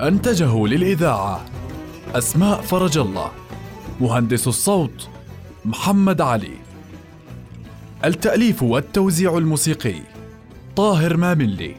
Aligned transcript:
أنتجه 0.00 0.66
للإذاعة 0.66 1.44
أسماء 2.14 2.60
فرج 2.60 2.98
الله 2.98 3.30
مهندس 4.00 4.48
الصوت 4.48 5.08
محمد 5.64 6.20
علي. 6.20 6.56
التأليف 8.04 8.62
والتوزيع 8.62 9.38
الموسيقي 9.38 10.00
طاهر 10.76 11.16
ماملي. 11.16 11.76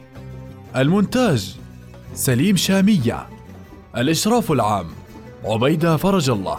المونتاج 0.76 1.56
سليم 2.14 2.56
شامية. 2.56 3.26
الإشراف 3.96 4.52
العام 4.52 4.86
عبيدة 5.44 5.96
فرج 5.96 6.30
الله. 6.30 6.58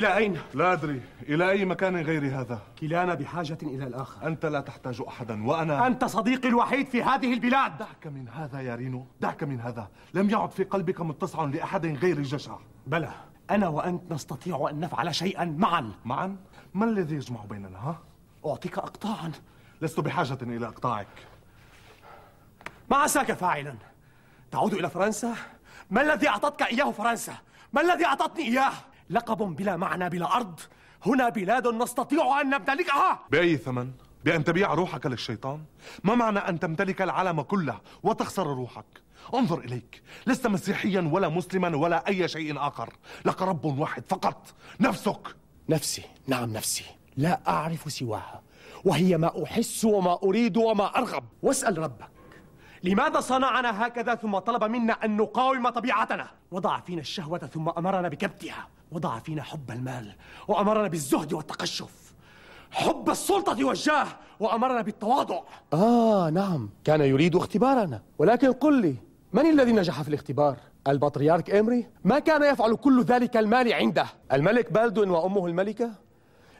إلى 0.00 0.16
أين؟ 0.16 0.40
لا 0.54 0.72
أدري. 0.72 1.00
إلى 1.22 1.50
أي 1.50 1.64
مكان 1.64 1.96
غير 1.96 2.40
هذا؟ 2.40 2.62
كلانا 2.80 3.14
بحاجة 3.14 3.58
إلى 3.62 3.86
الآخر. 3.86 4.26
أنت 4.26 4.46
لا 4.46 4.60
تحتاج 4.60 5.02
أحدا 5.08 5.46
وأنا 5.46 5.86
أنت 5.86 6.04
صديقي 6.04 6.48
الوحيد 6.48 6.86
في 6.86 7.02
هذه 7.02 7.32
البلاد. 7.32 7.78
دعك 7.78 8.06
من 8.06 8.28
هذا 8.28 8.60
يا 8.60 8.74
رينو 8.74 9.06
دعك 9.20 9.44
من 9.44 9.60
هذا. 9.60 9.88
لم 10.14 10.30
يعد 10.30 10.50
في 10.50 10.64
قلبك 10.64 11.00
متسع 11.00 11.44
لأحد 11.44 11.86
غير 11.86 12.16
الجشع. 12.16 12.56
بلى 12.86 13.12
أنا 13.50 13.68
وأنت 13.68 14.12
نستطيع 14.12 14.70
أن 14.70 14.80
نفعل 14.80 15.14
شيئا 15.14 15.44
معا. 15.44 15.92
معا؟ 16.04 16.36
ما 16.74 16.84
الذي 16.84 17.14
يجمع 17.14 17.44
بيننا 17.44 17.78
ها؟ 17.78 17.98
أعطيك 18.46 18.78
أقطاعا. 18.78 19.32
لست 19.82 20.00
بحاجة 20.00 20.38
إلى 20.42 20.66
إقطاعك. 20.66 21.26
ما 22.90 22.96
عساك 22.96 23.32
فاعلا؟ 23.32 23.74
تعود 24.50 24.74
إلى 24.74 24.90
فرنسا؟ 24.90 25.34
ما 25.90 26.02
الذي 26.02 26.28
أعطتك 26.28 26.62
إياه 26.62 26.90
فرنسا؟ 26.90 27.34
ما 27.72 27.80
الذي 27.80 28.06
أعطتني 28.06 28.44
إياه؟ 28.44 28.72
لقب 29.10 29.38
بلا 29.56 29.76
معنى 29.76 30.08
بلا 30.08 30.36
أرض. 30.36 30.60
هنا 31.06 31.28
بلاد 31.28 31.68
نستطيع 31.68 32.40
أن 32.40 32.50
نمتلكها. 32.50 33.20
بأي 33.30 33.56
ثمن؟ 33.56 33.90
بأن 34.24 34.44
تبيع 34.44 34.74
روحك 34.74 35.06
للشيطان؟ 35.06 35.64
ما 36.04 36.14
معنى 36.14 36.38
أن 36.38 36.60
تمتلك 36.60 37.02
العالم 37.02 37.42
كله 37.42 37.80
وتخسر 38.02 38.46
روحك؟ 38.46 38.84
انظر 39.34 39.58
إليك. 39.58 40.02
لست 40.26 40.46
مسيحيا 40.46 41.10
ولا 41.12 41.28
مسلما 41.28 41.76
ولا 41.76 42.08
أي 42.08 42.28
شيء 42.28 42.58
آخر. 42.58 42.92
لك 43.24 43.42
رب 43.42 43.64
واحد 43.64 44.04
فقط. 44.08 44.54
نفسك. 44.80 45.36
نفسي. 45.68 46.02
نعم 46.26 46.52
نفسي. 46.52 46.84
لا 47.16 47.40
أعرف 47.48 47.92
سواها. 47.92 48.42
وهي 48.84 49.18
ما 49.18 49.44
أحس 49.44 49.84
وما 49.84 50.18
أريد 50.22 50.56
وما 50.56 50.96
أرغب. 50.96 51.24
واسأل 51.42 51.78
ربك. 51.78 52.10
لماذا 52.82 53.20
صنعنا 53.20 53.86
هكذا 53.86 54.14
ثم 54.14 54.38
طلب 54.38 54.64
منا 54.64 54.92
أن 54.92 55.16
نقاوم 55.16 55.68
طبيعتنا؟ 55.68 56.30
وضع 56.50 56.80
فينا 56.80 57.00
الشهوة 57.00 57.38
ثم 57.38 57.68
أمرنا 57.68 58.08
بكبتها. 58.08 58.68
وضع 58.92 59.18
فينا 59.18 59.42
حب 59.42 59.70
المال 59.70 60.14
وأمرنا 60.48 60.88
بالزهد 60.88 61.32
والتقشف 61.32 62.12
حب 62.70 63.10
السلطة 63.10 63.64
والجاه 63.64 64.06
وأمرنا 64.40 64.82
بالتواضع 64.82 65.40
آه 65.72 66.30
نعم 66.30 66.70
كان 66.84 67.00
يريد 67.00 67.36
اختبارنا 67.36 68.02
ولكن 68.18 68.52
قل 68.52 68.80
لي 68.80 68.96
من 69.32 69.46
الذي 69.50 69.72
نجح 69.72 70.02
في 70.02 70.08
الاختبار؟ 70.08 70.56
البطريرك 70.88 71.50
إمري؟ 71.50 71.86
ما 72.04 72.18
كان 72.18 72.42
يفعل 72.52 72.74
كل 72.74 73.02
ذلك 73.02 73.36
المال 73.36 73.72
عنده؟ 73.72 74.06
الملك 74.32 74.72
بالدون 74.72 75.10
وأمه 75.10 75.46
الملكة؟ 75.46 75.90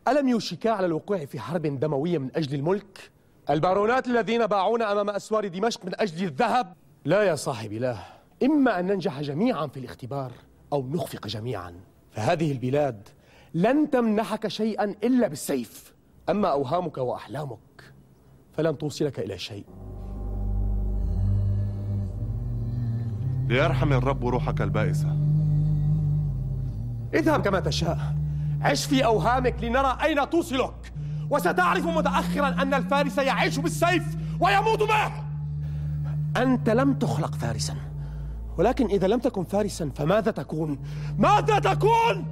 ألم 0.08 0.28
يوشكا 0.28 0.70
على 0.70 0.86
الوقوع 0.86 1.24
في 1.24 1.40
حرب 1.40 1.62
دموية 1.80 2.18
من 2.18 2.30
أجل 2.36 2.54
الملك؟ 2.54 3.10
البارونات 3.50 4.06
الذين 4.06 4.46
باعونا 4.46 4.92
أمام 4.92 5.10
أسوار 5.10 5.48
دمشق 5.48 5.84
من 5.84 6.00
أجل 6.00 6.24
الذهب؟ 6.24 6.74
لا 7.04 7.22
يا 7.22 7.34
صاحبي 7.34 7.78
لا 7.78 7.96
إما 8.42 8.80
أن 8.80 8.86
ننجح 8.86 9.20
جميعا 9.20 9.66
في 9.66 9.80
الاختبار 9.80 10.32
أو 10.72 10.88
نخفق 10.88 11.26
جميعا 11.26 11.74
فهذه 12.10 12.52
البلاد 12.52 13.08
لن 13.54 13.90
تمنحك 13.90 14.48
شيئا 14.48 14.84
إلا 14.84 15.28
بالسيف. 15.28 15.94
أما 16.30 16.48
أوهامك 16.48 16.98
وأحلامك 16.98 17.92
فلن 18.52 18.78
توصلك 18.78 19.18
إلى 19.18 19.38
شيء. 19.38 19.64
ليرحم 23.48 23.92
الرب 23.92 24.26
روحك 24.26 24.60
البائسة. 24.60 25.16
اذهب 27.14 27.42
كما 27.42 27.60
تشاء. 27.60 27.98
عش 28.60 28.84
في 28.84 29.04
أوهامك 29.04 29.64
لنرى 29.64 29.98
أين 30.02 30.30
توصلك. 30.30 30.92
وستعرف 31.30 31.86
متأخرا 31.86 32.48
أن 32.48 32.74
الفارس 32.74 33.18
يعيش 33.18 33.58
بالسيف 33.58 34.16
ويموت 34.40 34.82
به 34.82 35.12
أنت 36.42 36.70
لم 36.70 36.94
تخلق 36.94 37.34
فارسا. 37.34 37.89
ولكن 38.60 38.86
إذا 38.86 39.06
لم 39.06 39.18
تكن 39.18 39.44
فارسا 39.44 39.90
فماذا 39.94 40.30
تكون؟ 40.30 40.78
ماذا 41.18 41.58
تكون؟ 41.58 42.24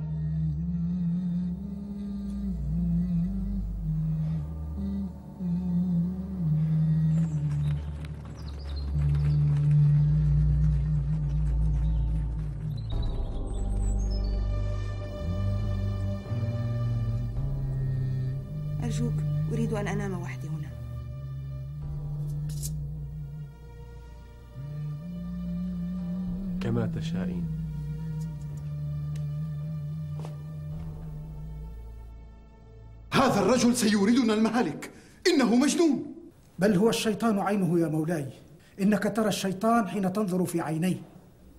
أرجوك 18.84 19.12
أريد 19.53 19.72
أن 19.72 19.88
أنام 19.88 20.22
وحدي 20.22 20.49
هنا 20.49 20.68
تشائين 26.88 27.47
هذا 33.12 33.41
الرجل 33.41 33.76
سيوردنا 33.76 34.34
المهالك. 34.34 34.91
إنه 35.26 35.56
مجنون. 35.56 36.15
بل 36.59 36.76
هو 36.76 36.88
الشيطان 36.88 37.38
عينه 37.38 37.81
يا 37.81 37.88
مولاي. 37.88 38.26
إنك 38.81 39.12
ترى 39.16 39.28
الشيطان 39.28 39.88
حين 39.88 40.12
تنظر 40.12 40.44
في 40.44 40.60
عينيه. 40.60 41.03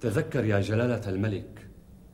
تذكر 0.01 0.45
يا 0.45 0.61
جلالة 0.61 1.09
الملك 1.09 1.67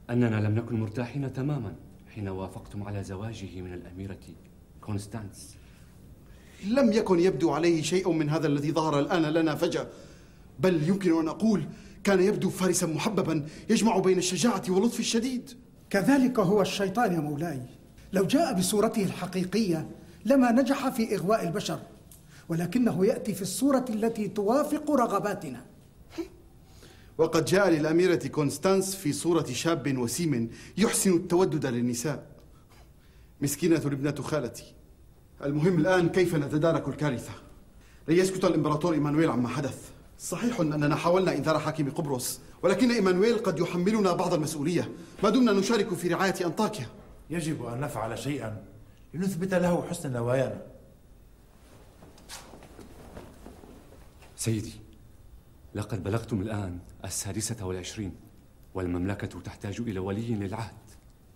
أننا 0.09 0.36
لم 0.36 0.56
نكن 0.56 0.80
مرتاحين 0.80 1.34
تماما 1.34 1.76
حين 2.16 2.28
وافقتم 2.28 2.84
على 2.84 3.03
زواجه 3.03 3.62
من 3.62 3.74
الأميرة 3.74 4.18
كونستانس. 4.82 5.58
لم 6.68 6.92
يكن 6.92 7.20
يبدو 7.20 7.52
عليه 7.52 7.82
شيء 7.82 8.12
من 8.12 8.30
هذا 8.30 8.47
الذي 8.47 8.72
ظهر 8.72 9.00
الآن 9.00 9.22
لنا 9.22 9.56
فجأة. 9.56 9.88
بل 10.59 10.90
يمكن 10.90 11.20
أن 11.20 11.28
أقول 11.28 11.64
كان 12.06 12.22
يبدو 12.24 12.50
فارسا 12.50 12.88
محببا 12.88 13.46
يجمع 13.70 13.98
بين 14.00 14.18
الشجاعة 14.18 14.64
واللطف 14.70 15.00
الشديد. 15.00 15.52
كذلك 15.90 16.40
هو 16.40 16.62
الشيطان 16.62 17.14
يا 17.14 17.20
مولاي. 17.20 17.62
لو 18.14 18.26
جاء 18.26 18.54
بصورته 18.54 19.04
الحقيقية 19.04 19.90
لما 20.26 20.52
نجح 20.52 20.90
في 20.90 21.16
إغواء 21.16 21.48
البشر 21.48 21.80
ولكنه 22.50 23.06
يأتي 23.06 23.34
في 23.34 23.42
الصورة 23.42 23.86
التي 23.90 24.28
توافق 24.28 24.92
رغباتنا. 24.92 25.66
وقد 27.18 27.46
جاء 27.46 27.70
للأميرة 27.70 28.28
كونستانس 28.28 28.96
في 28.96 29.14
صورة 29.14 29.46
شاب 29.46 29.97
وسيم 29.97 30.50
يحسن 30.78 31.14
التودد 31.14 31.66
للنساء. 31.66 32.28
مسكينة 33.41 33.78
ابنة 33.78 34.16
خالتي. 34.22 34.74
المهم 35.44 35.79
الآن 35.79 36.09
كيف 36.09 36.35
نتدارك 36.35 36.88
الكارثة؟ 36.88 37.32
ليسكت 38.08 38.46
الإمبراطور 38.46 38.94
إيمانويل 38.94 39.29
عما 39.29 39.50
حدث. 39.50 39.95
صحيح 40.20 40.59
أننا 40.59 40.96
حاولنا 40.96 41.35
إنذار 41.35 41.59
حاكم 41.59 41.90
قبرص 41.90 42.40
ولكن 42.64 42.91
إيمانويل 42.91 43.38
قد 43.38 43.59
يحملنا 43.59 44.14
بعض 44.14 44.34
المسؤولية. 44.34 44.91
ما 45.23 45.29
دمنا 45.29 45.52
نشارك 45.52 45.94
في 45.94 46.08
رعاية 46.08 46.46
أنطاكيا. 46.46 46.88
يجب 47.29 47.66
أن 47.66 47.79
نفعل 47.79 48.20
شيئا 48.20 48.64
لنثبت 49.14 49.53
له 49.53 49.88
حسن 49.90 50.14
نوايانا 50.14 50.62
سيدي 54.35 54.73
لقد 55.76 56.03
بلغتم 56.03 56.41
الآن 56.41 56.79
السادسة 57.06 57.66
والعشرين 57.66 58.16
والمملكة 58.73 59.40
تحتاج 59.40 59.82
إلى 59.82 60.00
ولي 60.00 60.35
للعهد. 60.35 60.76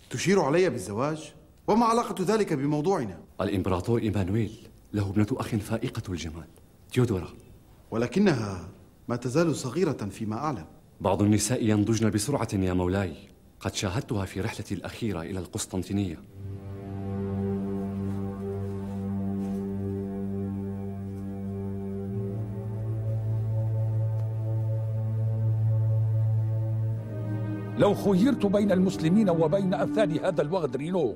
تشير 0.10 0.42
علي 0.42 0.70
بالزواج؟ 0.70 1.34
وما 1.68 1.86
علاقة 1.86 2.16
ذلك 2.24 2.54
بموضوعنا؟ 2.54 3.18
الإمبراطور 3.42 4.02
إيمانويل 4.02 4.68
له 4.94 5.10
ابنة 5.10 5.28
أخ 5.32 5.48
فائقة 5.48 6.04
الجمال 6.10 6.48
تيودورا. 6.92 7.30
ولكنها 7.92 8.70
ما 9.08 9.16
تزال 9.16 9.56
صغيرة 9.56 9.92
فيما 9.92 10.36
أعلم. 10.36 10.66
بعض 11.02 11.22
النساء 11.22 11.66
ينضجن 11.66 12.10
بسرعة 12.10 12.48
يا 12.54 12.74
مولاي. 12.74 13.14
قد 13.60 13.74
شاهدتها 13.74 14.26
في 14.26 14.42
رحلتي 14.42 14.74
الأخيرة 14.74 15.22
إلى 15.22 15.40
القسطنطينية. 15.40 16.18
لو 27.78 27.94
خيرت 27.94 28.46
بين 28.46 28.72
المسلمين 28.72 29.30
وبين 29.30 29.74
أفعال 29.74 30.26
هذا 30.26 30.42
الوغد 30.42 30.76
رينو 30.76 31.16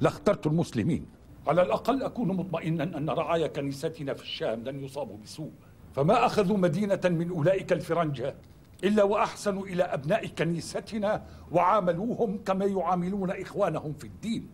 لاخترت 0.00 0.46
المسلمين. 0.46 1.06
على 1.46 1.62
الأقل 1.62 2.02
أكون 2.02 2.28
مطمئنا 2.28 2.98
أن 2.98 3.10
رعايا 3.10 3.46
كنيستنا 3.46 4.14
في 4.14 4.22
الشام 4.22 4.64
لن 4.64 4.84
يصابوا 4.84 5.16
بسوء. 5.24 5.50
فما 5.94 6.26
أخذوا 6.26 6.56
مدينة 6.56 7.00
من 7.04 7.30
أولئك 7.30 7.72
الفرنجة 7.72 8.34
إلا 8.84 9.02
وأحسنوا 9.02 9.66
إلى 9.66 9.82
أبناء 9.82 10.26
كنيستنا 10.26 11.22
وعاملوهم 11.52 12.38
كما 12.46 12.64
يعاملون 12.64 13.30
إخوانهم 13.30 13.92
في 13.92 14.04
الدين. 14.04 14.48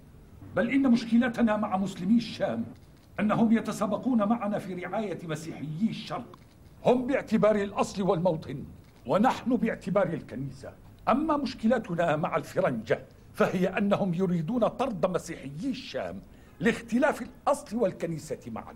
بل 0.57 0.71
إن 0.71 0.91
مشكلتنا 0.91 1.57
مع 1.57 1.77
مسلمي 1.77 2.17
الشام 2.17 2.65
أنهم 3.21 3.53
يتسابقون 3.53 4.29
معنا 4.29 4.59
في 4.59 4.75
رعاية 4.75 5.19
مسيحيي 5.27 5.89
الشرق. 5.91 6.39
هم 6.85 7.07
باعتبار 7.07 7.57
الأصل 7.57 8.03
والموطن 8.03 8.65
ونحن 9.07 9.57
باعتبار 9.57 10.07
الكنيسة. 10.07 10.73
أما 11.09 11.37
مشكلتنا 11.37 12.17
مع 12.17 12.37
الفرنجة 12.37 13.05
فهي 13.35 13.69
أنهم 13.69 14.15
يريدون 14.15 14.69
طرد 14.69 15.07
مسيحيي 15.07 15.71
الشام 15.71 16.21
لاختلاف 16.61 17.23
الأصل 17.23 17.77
والكنيسة 17.77 18.41
معا. 18.47 18.75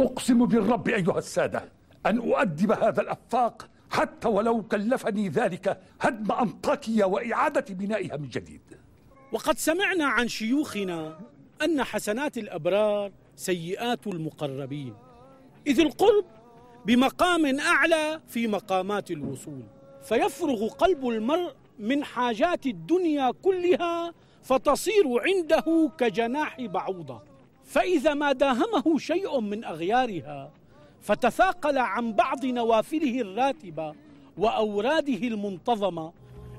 أقسم 0.00 0.46
بالرب 0.46 0.88
أيها 0.88 1.18
السادة 1.18 1.79
أن 2.06 2.18
أؤدب 2.18 2.72
هذا 2.72 3.02
الأفاق 3.02 3.68
حتى 3.90 4.28
ولو 4.28 4.62
كلفني 4.62 5.28
ذلك 5.28 5.80
هدم 6.00 6.32
أنطاكيا 6.32 7.04
وإعادة 7.04 7.74
بنائها 7.74 8.16
من 8.16 8.28
جديد. 8.28 8.60
وقد 9.32 9.58
سمعنا 9.58 10.04
عن 10.04 10.28
شيوخنا 10.28 11.20
أن 11.62 11.84
حسنات 11.84 12.38
الأبرار 12.38 13.12
سيئات 13.36 14.06
المقربين 14.06 14.94
إذ 15.66 15.80
القرب 15.80 16.24
بمقام 16.86 17.60
أعلى 17.60 18.20
في 18.28 18.46
مقامات 18.46 19.10
الوصول 19.10 19.62
فيفرغ 20.02 20.68
قلب 20.68 21.08
المرء 21.08 21.52
من 21.78 22.04
حاجات 22.04 22.66
الدنيا 22.66 23.30
كلها 23.42 24.12
فتصير 24.42 25.20
عنده 25.20 25.90
كجناح 25.98 26.60
بعوضة 26.60 27.22
فإذا 27.64 28.14
ما 28.14 28.32
داهمه 28.32 28.98
شيء 28.98 29.40
من 29.40 29.64
أغيارها 29.64 30.52
فتثاقل 31.00 31.78
عن 31.78 32.12
بعض 32.12 32.46
نوافله 32.46 33.20
الراتبة 33.20 33.94
وأوراده 34.38 35.14
المنتظمة 35.28 36.12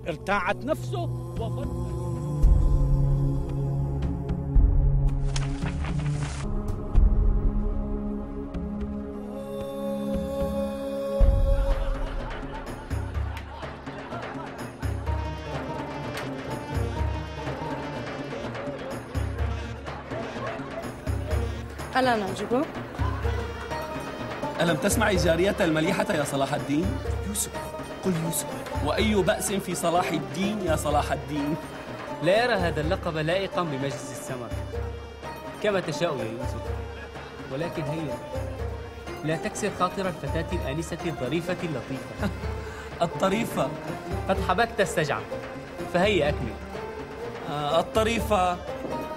ارتاعت 0.08 0.66
نفسه 0.66 1.04
وظن 1.40 1.92
ألا 21.98 22.16
نعجبه؟ 22.16 22.66
ألم 24.62 24.76
تسمعي 24.76 25.16
جارية 25.16 25.56
المليحة 25.60 26.06
يا 26.14 26.24
صلاح 26.24 26.54
الدين؟ 26.54 26.86
يوسف 27.28 27.52
قل 28.06 28.14
يوسف. 28.26 28.46
وأي 28.86 29.16
بأس 29.16 29.52
في 29.52 29.76
صلاح 29.76 30.12
الدين 30.12 30.62
يا 30.66 30.76
صلاح 30.76 31.12
الدين؟ 31.12 31.56
لا 32.24 32.44
يرى 32.44 32.54
هذا 32.54 32.82
اللقب 32.82 33.18
لائقا 33.18 33.62
بمجلس 33.64 34.12
السمر. 34.12 34.50
كما 35.64 35.80
تشاء 35.80 36.18
يا 36.18 36.24
يوسف. 36.24 36.62
ولكن 37.54 37.84
هيا 37.84 38.18
لا 39.26 39.36
تكسر 39.36 39.72
خاطر 39.80 40.08
الفتاة 40.08 40.46
الآنسة 40.54 40.98
الظريفة 41.06 41.58
اللطيفة. 41.64 42.30
الطريفة. 43.02 43.70
قد 44.30 44.42
حبكت 44.42 44.82
السجعة 44.82 45.22
فهيا 45.94 46.30
أكمل. 46.30 46.54
آه 47.52 47.80
الطريفة 47.80 48.58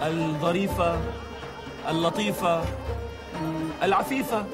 الظريفة 0.02 0.98
اللطيفة 1.88 2.64
العفيفة. 3.82 4.44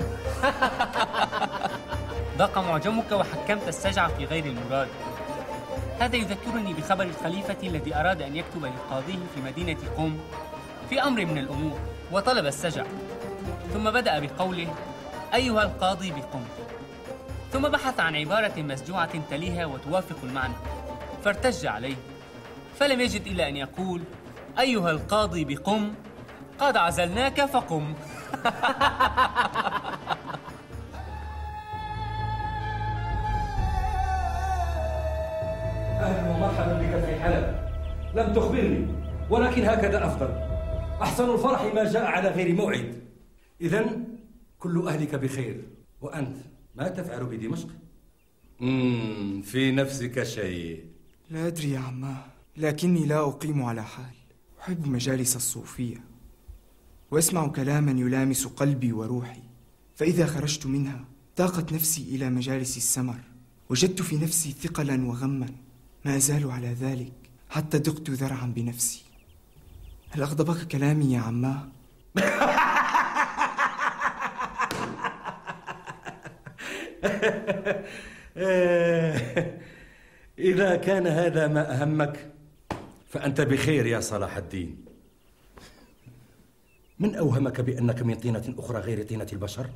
ضاق 2.39 2.59
معجمك 2.59 3.13
وحكمت 3.13 3.69
السجع 3.69 4.09
في 4.09 4.25
غير 4.25 4.45
المراد. 4.45 4.89
هذا 6.01 6.17
يذكرني 6.17 6.75
بخبر 6.75 7.05
الخليفة 7.05 7.57
الذي 7.63 7.95
أراد 7.97 8.23
أن 8.23 8.37
يكتب 8.37 8.65
لقاضيه 8.65 9.19
في 9.35 9.41
مدينة 9.41 9.79
قم 9.97 10.19
في 10.91 11.03
أمر 11.03 11.25
من 11.25 11.39
الأمور 11.39 11.79
وطلب 12.13 12.47
السجع. 12.47 12.85
ثم 13.73 13.91
بدأ 13.91 14.19
بقوله 14.19 14.75
أيها 15.35 15.63
القاضي 15.63 16.11
بقم. 16.11 16.45
ثم 17.53 17.69
بحث 17.69 18.01
عن 18.01 18.17
عبارة 18.17 18.63
مسجوعة 18.63 19.21
تليها 19.31 19.67
وتوافق 19.67 20.17
المعنى 20.23 20.55
فارتج 21.25 21.67
عليه. 21.67 21.97
فلم 22.79 23.01
يجد 23.01 23.27
إلا 23.27 23.49
أن 23.49 23.57
يقول 23.57 24.03
أيها 24.59 24.91
القاضي 24.91 25.45
بقم 25.45 25.95
قد 26.59 26.77
عزلناك 26.77 27.45
فقم. 27.45 27.95
لم 38.15 38.33
تخبرني 38.33 38.87
ولكن 39.31 39.63
هكذا 39.63 40.07
أفضل. 40.07 40.29
أحسن 41.03 41.31
الفرح 41.31 41.75
ما 41.75 41.93
جاء 41.93 42.05
على 42.05 42.29
غير 42.29 42.55
موعد. 42.55 43.03
إذا 43.61 43.97
كل 44.59 44.89
أهلك 44.89 45.15
بخير 45.15 45.65
وأنت 46.01 46.37
ما 46.75 46.89
تفعل 46.89 47.25
بدمشق؟ 47.25 47.69
مم 48.61 49.43
في 49.43 49.73
نفسك 49.73 50.23
شيء. 50.23 50.85
لا 51.31 51.47
أدري 51.47 51.71
يا 51.71 51.79
عماه 51.79 52.25
لكني 52.57 53.07
لا 53.07 53.21
أقيم 53.21 53.63
على 53.63 53.85
حال. 53.85 54.15
أحب 54.61 54.89
مجالس 54.89 55.37
الصوفية 55.37 56.05
وأسمع 57.11 57.47
كلاما 57.47 58.01
يلامس 58.01 58.47
قلبي 58.47 58.93
وروحي. 58.93 59.43
فإذا 59.95 60.27
خرجت 60.27 60.67
منها 60.67 61.05
ضاقت 61.39 61.73
نفسي 61.73 62.03
إلى 62.03 62.31
مجالس 62.31 62.77
السمر 62.77 63.21
وجدت 63.71 64.03
في 64.03 64.17
نفسي 64.17 64.53
ثقلا 64.53 65.07
وغما. 65.07 65.49
ما 66.05 66.17
أزال 66.17 66.51
على 66.51 66.69
ذلك. 66.69 67.13
حتى 67.51 67.79
دقت 67.79 68.11
ذرعا 68.11 68.53
بنفسي 68.57 69.03
هل 70.11 70.23
أغضبك 70.23 70.67
كلامي 70.67 71.13
يا 71.13 71.21
عماه؟ 71.21 71.69
إذا 80.39 80.77
كان 80.77 81.07
هذا 81.07 81.49
ما 81.49 81.83
أهمك 81.83 82.33
فأنت 83.09 83.41
بخير 83.41 83.87
يا 83.87 84.01
صلاح 84.01 84.37
الدين 84.37 84.85
من 86.99 87.15
أوهمك 87.15 87.61
بأنك 87.61 88.03
من 88.03 88.15
طينة 88.15 88.55
أخرى 88.59 88.79
غير 88.79 89.03
طينة 89.03 89.27
البشر؟ 89.33 89.71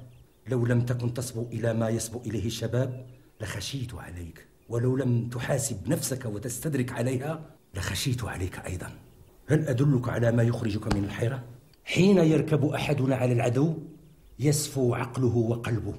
لو 0.48 0.66
لم 0.66 0.80
تكن 0.80 1.14
تصبو 1.14 1.46
إلى 1.52 1.74
ما 1.74 1.88
يصبو 1.88 2.20
إليه 2.20 2.46
الشباب 2.46 3.06
لخشيت 3.40 3.94
عليك 3.94 4.46
ولو 4.68 4.96
لم 4.96 5.28
تحاسب 5.28 5.88
نفسك 5.88 6.24
وتستدرك 6.24 6.92
عليها 6.92 7.54
لخشيت 7.76 8.24
عليك 8.24 8.58
أيضا. 8.66 8.90
هل 9.46 9.68
أدلك 9.68 10.08
على 10.08 10.32
ما 10.32 10.42
يخرجك 10.42 10.94
من 10.94 11.04
الحيرة؟ 11.04 11.42
حين 11.84 12.18
يركب 12.18 12.64
أحدنا 12.64 13.16
على 13.16 13.32
العدو 13.32 13.74
يسفو 14.38 14.94
عقله 14.94 15.36
وقلبه 15.36 15.94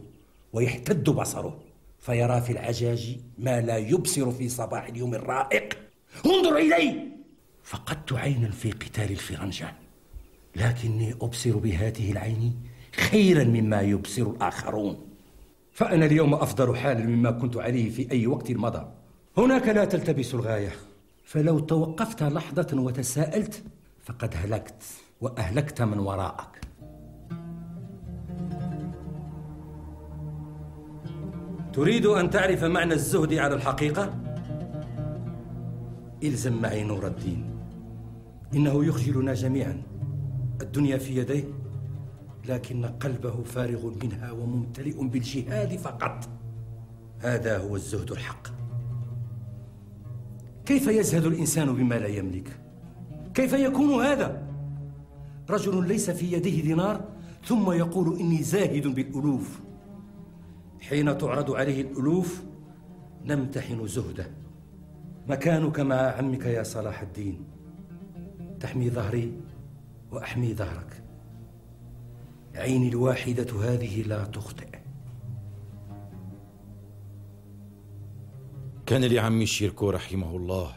ويحتد 0.54 1.10
بصره 1.10 1.60
فيرى 2.00 2.42
في 2.42 2.52
العجاج 2.52 3.18
ما 3.38 3.62
لا 3.62 3.78
يبصر 3.78 4.32
في 4.32 4.50
صباح 4.50 4.88
اليوم 4.88 5.14
الرائق. 5.14 5.78
انظر 6.26 6.58
إلي! 6.58 7.08
فقدت 7.64 8.14
عينا 8.14 8.52
في 8.52 8.72
قتال 8.72 9.12
الفرنجة 9.12 9.74
لكني 10.56 11.14
أبصر 11.22 11.58
بهذه 11.58 12.12
العين 12.12 12.54
خيرا 12.96 13.44
مما 13.44 13.82
يبصر 13.82 14.22
الآخرون. 14.22 15.08
فأنا 15.72 16.06
اليوم 16.06 16.34
أفضل 16.34 16.76
حالا 16.78 17.06
مما 17.06 17.32
كنت 17.32 17.58
عليه 17.58 17.90
في 17.90 18.12
أي 18.12 18.28
وقت 18.28 18.52
مضى. 18.52 18.88
هناك 19.38 19.68
لا 19.68 19.86
تلتبس 19.86 20.34
الغاية. 20.34 20.72
فلو 21.26 21.60
توقفت 21.60 22.24
لحظة 22.24 22.68
وتساءلت 22.74 23.64
فقد 24.04 24.34
هلكت 24.36 24.84
وأهلكت 25.22 25.82
من 25.82 26.00
وراءك. 26.00 26.62
تريد 31.74 32.06
أن 32.06 32.30
تعرف 32.30 32.64
معنى 32.64 32.94
الزهد 32.94 33.34
على 33.34 33.56
الحقيقة؟ 33.56 34.14
إلزم 36.24 36.62
معي 36.62 36.84
نور 36.84 37.08
الدين. 37.08 37.60
إنه 38.54 38.86
يخجلنا 38.86 39.34
جميعا. 39.34 39.82
الدنيا 40.62 40.98
في 40.98 41.18
يديه 41.18 41.44
لكن 42.48 42.86
قلبه 42.86 43.44
فارغ 43.44 43.94
منها 44.04 44.32
وممتلئ 44.32 45.04
بالجهاد 45.04 45.76
فقط. 45.76 46.30
هذا 47.20 47.58
هو 47.58 47.76
الزهد 47.76 48.12
الحق. 48.12 48.55
كيف 50.66 50.88
يزهد 50.88 51.26
الإنسان 51.26 51.74
بما 51.74 51.96
لا 51.96 52.08
يملك؟ 52.08 52.60
كيف 53.34 53.54
يكون 53.54 54.06
هذا؟ 54.06 54.48
رجل 55.50 55.88
ليس 55.88 56.10
في 56.10 56.34
يده 56.34 56.50
دينار 56.50 57.02
ثم 57.46 57.72
يقول 57.72 58.20
إني 58.20 58.44
زاهد 58.44 58.88
بالألوف. 58.88 59.60
حين 60.82 61.18
تعرض 61.18 61.52
عليه 61.52 61.82
الألوف 61.82 62.44
نمتحن 63.26 63.88
زهده. 63.88 64.28
مكانك 65.28 65.80
مع 65.80 65.96
عمك 65.96 66.46
يا 66.46 66.64
صلاح 66.64 67.02
الدين. 67.02 67.46
تحمي 68.60 68.90
ظهري 68.90 69.34
وأحمي 70.12 70.54
ظهرك. 70.54 71.04
عيني 72.56 72.90
الواحدة 72.90 73.62
هذه 73.62 74.02
لا 74.02 74.24
تخطئ. 74.24 74.75
كان 78.86 79.06
لعمي 79.06 79.46
شيركو 79.46 79.90
رحمه 79.90 80.36
الله 80.36 80.76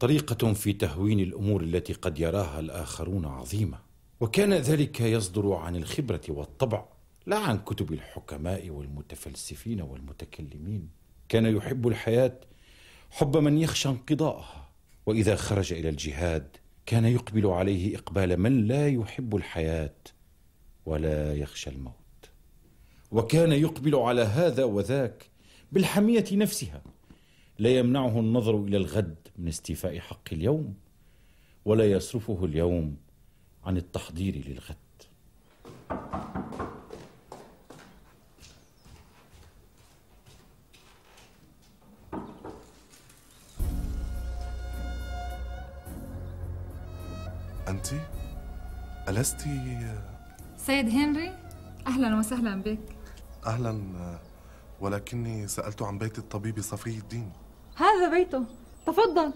طريقة 0.00 0.52
في 0.52 0.72
تهوين 0.72 1.20
الأمور 1.20 1.62
التي 1.62 1.92
قد 1.92 2.18
يراها 2.18 2.60
الآخرون 2.60 3.24
عظيمة. 3.24 3.78
وكان 4.20 4.54
ذلك 4.54 5.00
يصدر 5.00 5.52
عن 5.52 5.76
الخبرة 5.76 6.20
والطبع 6.28 6.84
لا 7.26 7.38
عن 7.38 7.58
كتب 7.58 7.92
الحكماء 7.92 8.70
والمتفلسفين 8.70 9.80
والمتكلمين. 9.80 10.88
كان 11.28 11.56
يحب 11.56 11.88
الحياة 11.88 12.40
حب 13.10 13.36
من 13.36 13.58
يخشى 13.58 13.88
انقضاءها 13.88 14.70
وإذا 15.06 15.36
خرج 15.36 15.72
إلى 15.72 15.88
الجهاد 15.88 16.56
كان 16.86 17.04
يقبل 17.04 17.46
عليه 17.46 17.96
إقبال 17.96 18.36
من 18.36 18.66
لا 18.66 18.88
يحب 18.88 19.36
الحياة 19.36 19.96
ولا 20.86 21.34
يخشى 21.34 21.70
الموت. 21.70 21.94
وكان 23.10 23.52
يقبل 23.52 23.94
على 23.94 24.22
هذا 24.22 24.64
وذاك 24.64 25.29
بالحمية 25.72 26.24
نفسها. 26.32 26.82
لا 27.58 27.78
يمنعه 27.78 28.20
النظر 28.20 28.64
إلى 28.64 28.76
الغد 28.76 29.28
من 29.38 29.48
استيفاء 29.48 29.98
حق 29.98 30.32
اليوم 30.32 30.74
ولا 31.64 31.90
يصرفه 31.90 32.44
اليوم 32.44 32.96
عن 33.64 33.76
التحضير 33.76 34.36
للغد. 34.48 34.76
أنت؟ 47.68 47.86
ألست؟ 49.08 49.40
سيد 50.56 50.88
هنري 50.88 51.32
أهلا 51.86 52.18
وسهلا 52.18 52.62
بك. 52.62 52.78
أهلا 53.46 54.20
ولكني 54.80 55.48
سألت 55.48 55.82
عن 55.82 55.98
بيت 55.98 56.18
الطبيب 56.18 56.60
صفي 56.60 56.90
الدين. 56.90 57.32
هذا 57.76 58.10
بيته. 58.10 58.44
تفضل. 58.86 59.32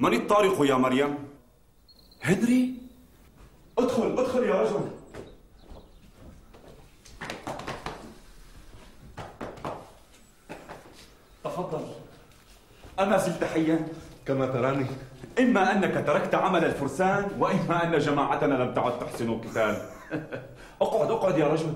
من 0.00 0.14
الطارق 0.14 0.66
يا 0.66 0.74
مريم؟ 0.74 1.18
هنري؟ 2.22 2.74
ادخل 3.78 4.18
ادخل 4.18 4.42
يا 4.44 4.62
رجل. 4.62 4.90
تفضل. 11.44 11.84
أما 13.00 13.16
زلت 13.16 13.44
حيا؟ 13.44 13.88
كما 14.26 14.46
تراني. 14.46 14.86
إما 15.38 15.72
أنك 15.72 16.06
تركت 16.06 16.34
عمل 16.34 16.64
الفرسان 16.64 17.30
وإما 17.38 17.84
أن 17.84 17.98
جماعتنا 17.98 18.54
لم 18.54 18.74
تعد 18.74 18.98
تحسن 18.98 19.28
القتال. 19.28 19.82
أقعد 20.82 21.10
أقعد 21.10 21.38
يا 21.38 21.46
رجل. 21.46 21.72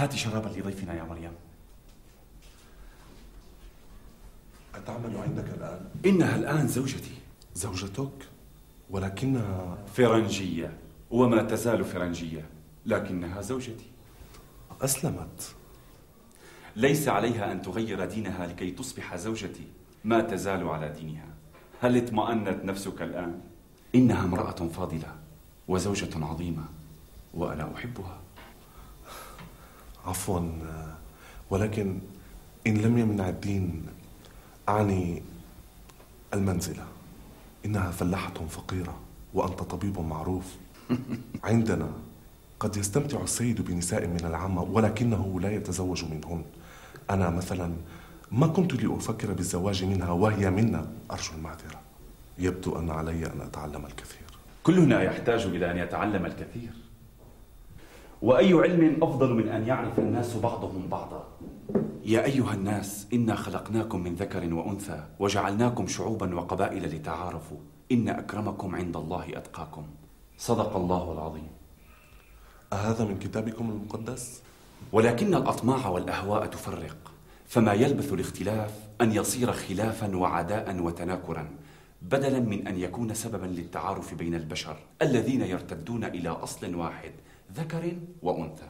هات 0.00 0.14
شرابا 0.14 0.48
لضيفنا 0.48 0.94
يا 0.94 1.02
مريم. 1.02 1.32
أتعمل 4.74 5.16
عندك 5.16 5.44
الآن؟ 5.48 5.80
إنها 6.06 6.36
الآن 6.36 6.68
زوجتي. 6.68 7.14
زوجتك؟ 7.54 8.28
ولكنها 8.90 9.78
فرنجية 9.94 10.78
وما 11.10 11.42
تزال 11.42 11.84
فرنجية 11.84 12.44
لكنها 12.86 13.40
زوجتي. 13.40 13.86
أسلمت. 14.82 15.54
ليس 16.76 17.08
عليها 17.08 17.52
أن 17.52 17.62
تغير 17.62 18.04
دينها 18.04 18.46
لكي 18.46 18.70
تصبح 18.70 19.16
زوجتي. 19.16 19.66
ما 20.04 20.20
تزال 20.20 20.68
على 20.68 20.88
دينها. 20.88 21.28
هل 21.80 21.96
اطمأنت 21.96 22.64
نفسك 22.64 23.02
الآن؟ 23.02 23.40
إنها 23.94 24.24
امرأة 24.24 24.68
فاضلة 24.68 25.14
وزوجة 25.68 26.24
عظيمة 26.24 26.64
وأنا 27.34 27.74
أحبها. 27.74 28.19
عفوا 30.06 30.40
ولكن 31.50 31.98
إن 32.66 32.76
لم 32.76 32.98
يمنع 32.98 33.28
الدين 33.28 33.86
أعني 34.68 35.22
المنزلة. 36.34 36.84
إنها 37.64 37.90
فلاحة 37.90 38.34
فقيرة 38.48 39.00
وأنت 39.34 39.62
طبيب 39.62 40.00
معروف. 40.00 40.44
عندنا 41.44 41.88
قد 42.60 42.76
يستمتع 42.76 43.22
السيد 43.22 43.60
بنساء 43.62 44.06
من 44.06 44.24
العامة 44.24 44.62
ولكنه 44.62 45.40
لا 45.40 45.52
يتزوج 45.52 46.04
منهن. 46.04 46.44
أنا 47.10 47.30
مثلا 47.30 47.72
ما 48.32 48.46
كنت 48.46 48.74
لأفكر 48.74 49.32
بالزواج 49.32 49.84
منها 49.84 50.10
وهي 50.10 50.50
منا 50.50 50.92
أرجو 51.10 51.32
المعذرة. 51.36 51.80
يبدو 52.38 52.78
أن 52.78 52.90
علي 52.90 53.26
أن 53.26 53.40
أتعلم 53.40 53.86
الكثير. 53.86 54.20
كلنا 54.62 55.02
يحتاج 55.02 55.42
إلى 55.42 55.70
أن 55.70 55.76
يتعلم 55.76 56.26
الكثير. 56.26 56.70
وأي 58.22 58.52
علم 58.52 58.98
أفضل 59.02 59.34
من 59.34 59.48
أن 59.48 59.66
يعرف 59.66 59.98
الناس 59.98 60.36
بعضهم 60.36 60.88
بعضا؟ 60.90 61.24
يا 62.04 62.24
أيها 62.24 62.54
الناس 62.54 63.06
إنا 63.12 63.34
خلقناكم 63.34 64.02
من 64.02 64.14
ذكر 64.14 64.54
وأنثى 64.54 65.04
وجعلناكم 65.18 65.86
شعوبا 65.86 66.34
وقبائل 66.34 66.82
لتعارفوا. 66.82 67.56
إن 67.92 68.08
أكرمكم 68.08 68.76
عند 68.76 68.96
الله 68.96 69.24
أتقاكم. 69.28 69.84
صدق 70.38 70.76
الله 70.76 71.12
العظيم. 71.12 71.48
أهذا 72.72 73.04
من 73.04 73.18
كتابكم 73.18 73.70
المقدس؟ 73.70 74.42
ولكن 74.92 75.34
الأطماع 75.34 75.88
والأهواء 75.88 76.46
تفرق 76.46 76.96
فما 77.46 77.72
يلبث 77.72 78.12
الاختلاف 78.12 78.74
أن 79.00 79.12
يصير 79.12 79.52
خلافا 79.52 80.16
وعداء 80.16 80.80
وتناكرا 80.80 81.48
بدلا 82.02 82.40
من 82.40 82.66
أن 82.66 82.78
يكون 82.78 83.14
سببا 83.14 83.46
للتعارف 83.46 84.14
بين 84.14 84.34
البشر 84.34 84.76
الذين 85.02 85.40
يرتدون 85.40 86.04
إلى 86.04 86.28
أصل 86.28 86.74
واحد. 86.74 87.12
ذكر 87.54 87.92
وأنثى. 88.22 88.68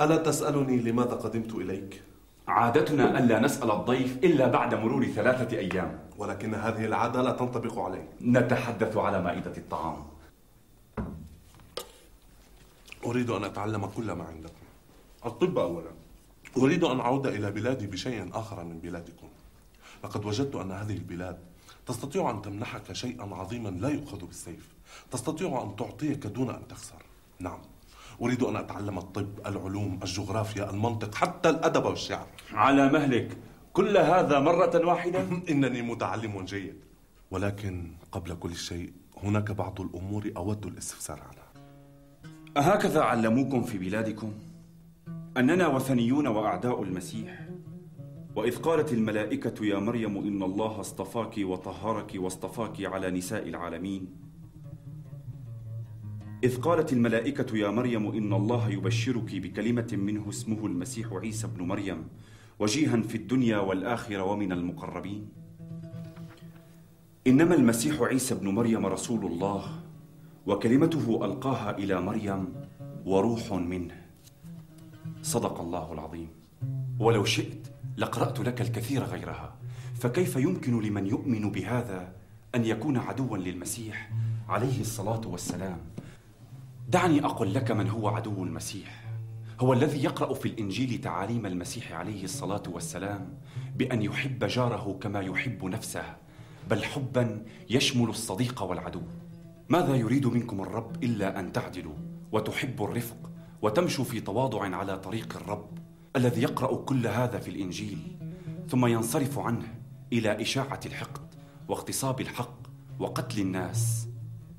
ألا 0.00 0.16
تسألني 0.16 0.76
لماذا 0.76 1.14
قدمت 1.14 1.54
إليك؟ 1.54 2.02
عادتنا 2.48 3.18
ألا 3.18 3.40
نسأل 3.40 3.70
الضيف 3.70 4.16
إلا 4.24 4.46
بعد 4.48 4.74
مرور 4.74 5.06
ثلاثة 5.06 5.58
أيام. 5.58 5.98
ولكن 6.18 6.54
هذه 6.54 6.84
العادة 6.84 7.22
لا 7.22 7.32
تنطبق 7.32 7.78
علي. 7.78 8.04
نتحدث 8.22 8.96
على 8.96 9.22
مائدة 9.22 9.56
الطعام. 9.56 10.06
أريد 13.06 13.30
أن 13.30 13.44
أتعلم 13.44 13.86
كل 13.86 14.12
ما 14.12 14.24
عندكم. 14.24 14.64
الطب 15.26 15.58
أولا. 15.58 15.90
أريد 16.56 16.84
أن 16.84 17.00
أعود 17.00 17.26
إلى 17.26 17.50
بلادي 17.50 17.86
بشيء 17.86 18.30
آخر 18.32 18.64
من 18.64 18.78
بلادكم. 18.78 19.28
لقد 20.04 20.24
وجدت 20.24 20.54
أن 20.54 20.70
هذه 20.72 20.92
البلاد 20.92 21.38
تستطيع 21.86 22.30
أن 22.30 22.42
تمنحك 22.42 22.92
شيئا 22.92 23.34
عظيما 23.34 23.68
لا 23.68 23.88
يؤخذ 23.88 24.26
بالسيف. 24.26 24.68
تستطيع 25.10 25.62
أن 25.62 25.76
تعطيك 25.76 26.26
دون 26.26 26.50
أن 26.50 26.68
تخسر. 26.68 27.02
نعم. 27.38 27.58
أريد 28.22 28.42
أن 28.42 28.56
أتعلم 28.56 28.98
الطب 28.98 29.46
العلوم 29.46 29.98
الجغرافيا 30.02 30.70
المنطق 30.70 31.14
حتى 31.14 31.48
الأدب 31.48 31.84
والشعر 31.84 32.26
على 32.52 32.88
مهلك 32.88 33.36
كل 33.72 33.96
هذا 33.96 34.40
مرة 34.40 34.86
واحدة؟ 34.86 35.26
إنني 35.50 35.82
متعلم 35.82 36.44
جيد 36.44 36.76
ولكن 37.30 37.90
قبل 38.12 38.34
كل 38.34 38.54
شيء 38.54 38.92
هناك 39.22 39.50
بعض 39.50 39.80
الأمور 39.80 40.32
أود 40.36 40.66
الاستفسار 40.66 41.20
عنها 41.20 41.42
أهكذا 42.56 43.00
علموكم 43.00 43.62
في 43.62 43.78
بلادكم؟ 43.78 44.32
أننا 45.36 45.66
وثنيون 45.66 46.26
وأعداء 46.26 46.82
المسيح 46.82 47.48
وإذ 48.36 48.56
قالت 48.56 48.92
الملائكة 48.92 49.64
يا 49.64 49.78
مريم 49.78 50.18
إن 50.18 50.42
الله 50.42 50.80
اصطفاك 50.80 51.34
وطهرك 51.38 52.12
واصطفاك 52.16 52.84
على 52.84 53.10
نساء 53.10 53.48
العالمين 53.48 54.06
إذ 56.44 56.60
قالت 56.60 56.92
الملائكة 56.92 57.56
يا 57.56 57.70
مريم 57.70 58.06
إن 58.08 58.32
الله 58.32 58.70
يبشرك 58.70 59.34
بكلمة 59.34 59.88
منه 59.92 60.28
اسمه 60.28 60.66
المسيح 60.66 61.12
عيسى 61.12 61.46
ابن 61.46 61.66
مريم 61.66 62.08
وجيها 62.58 63.00
في 63.00 63.14
الدنيا 63.14 63.58
والآخرة 63.58 64.22
ومن 64.22 64.52
المقربين. 64.52 65.28
إنما 67.26 67.54
المسيح 67.54 68.00
عيسى 68.02 68.34
ابن 68.34 68.48
مريم 68.48 68.86
رسول 68.86 69.26
الله 69.26 69.64
وكلمته 70.46 71.24
ألقاها 71.24 71.78
إلى 71.78 72.00
مريم 72.00 72.48
وروح 73.04 73.52
منه. 73.52 73.94
صدق 75.22 75.60
الله 75.60 75.92
العظيم. 75.92 76.28
ولو 76.98 77.24
شئت 77.24 77.66
لقرأت 77.96 78.40
لك 78.40 78.60
الكثير 78.60 79.02
غيرها. 79.02 79.54
فكيف 79.94 80.36
يمكن 80.36 80.80
لمن 80.80 81.06
يؤمن 81.06 81.50
بهذا 81.50 82.12
أن 82.54 82.64
يكون 82.64 82.96
عدوا 82.96 83.36
للمسيح 83.36 84.10
عليه 84.48 84.80
الصلاة 84.80 85.20
والسلام؟ 85.26 85.78
دعني 86.92 87.24
أقل 87.24 87.54
لك 87.54 87.70
من 87.70 87.90
هو 87.90 88.08
عدو 88.08 88.44
المسيح. 88.44 89.04
هو 89.60 89.72
الذي 89.72 90.04
يقرأ 90.04 90.34
في 90.34 90.46
الإنجيل 90.46 91.00
تعاليم 91.00 91.46
المسيح 91.46 91.92
عليه 91.92 92.24
الصلاة 92.24 92.62
والسلام 92.68 93.38
بأن 93.76 94.02
يحب 94.02 94.44
جاره 94.44 94.98
كما 95.00 95.20
يحب 95.20 95.64
نفسه 95.64 96.16
بل 96.70 96.84
حبا 96.84 97.44
يشمل 97.70 98.08
الصديق 98.08 98.62
والعدو. 98.62 99.02
ماذا 99.68 99.94
يريد 99.94 100.26
منكم 100.26 100.60
الرب 100.60 101.04
إلا 101.04 101.40
أن 101.40 101.52
تعدلوا؟ 101.52 101.94
وتحبوا 102.32 102.88
الرفق 102.88 103.30
وتمشوا 103.62 104.04
في 104.04 104.20
تواضع 104.20 104.76
على 104.76 104.98
طريق 104.98 105.36
الرب 105.36 105.78
الذي 106.16 106.42
يقرأ 106.42 106.76
كل 106.76 107.06
هذا 107.06 107.38
في 107.38 107.48
الإنجيل 107.48 108.16
ثم 108.68 108.86
ينصرف 108.86 109.38
عنه 109.38 109.74
إلى 110.12 110.42
إشاعة 110.42 110.80
الحقد 110.86 111.34
واغتصاب 111.68 112.20
الحق 112.20 112.58
وقتل 112.98 113.40
الناس. 113.40 114.08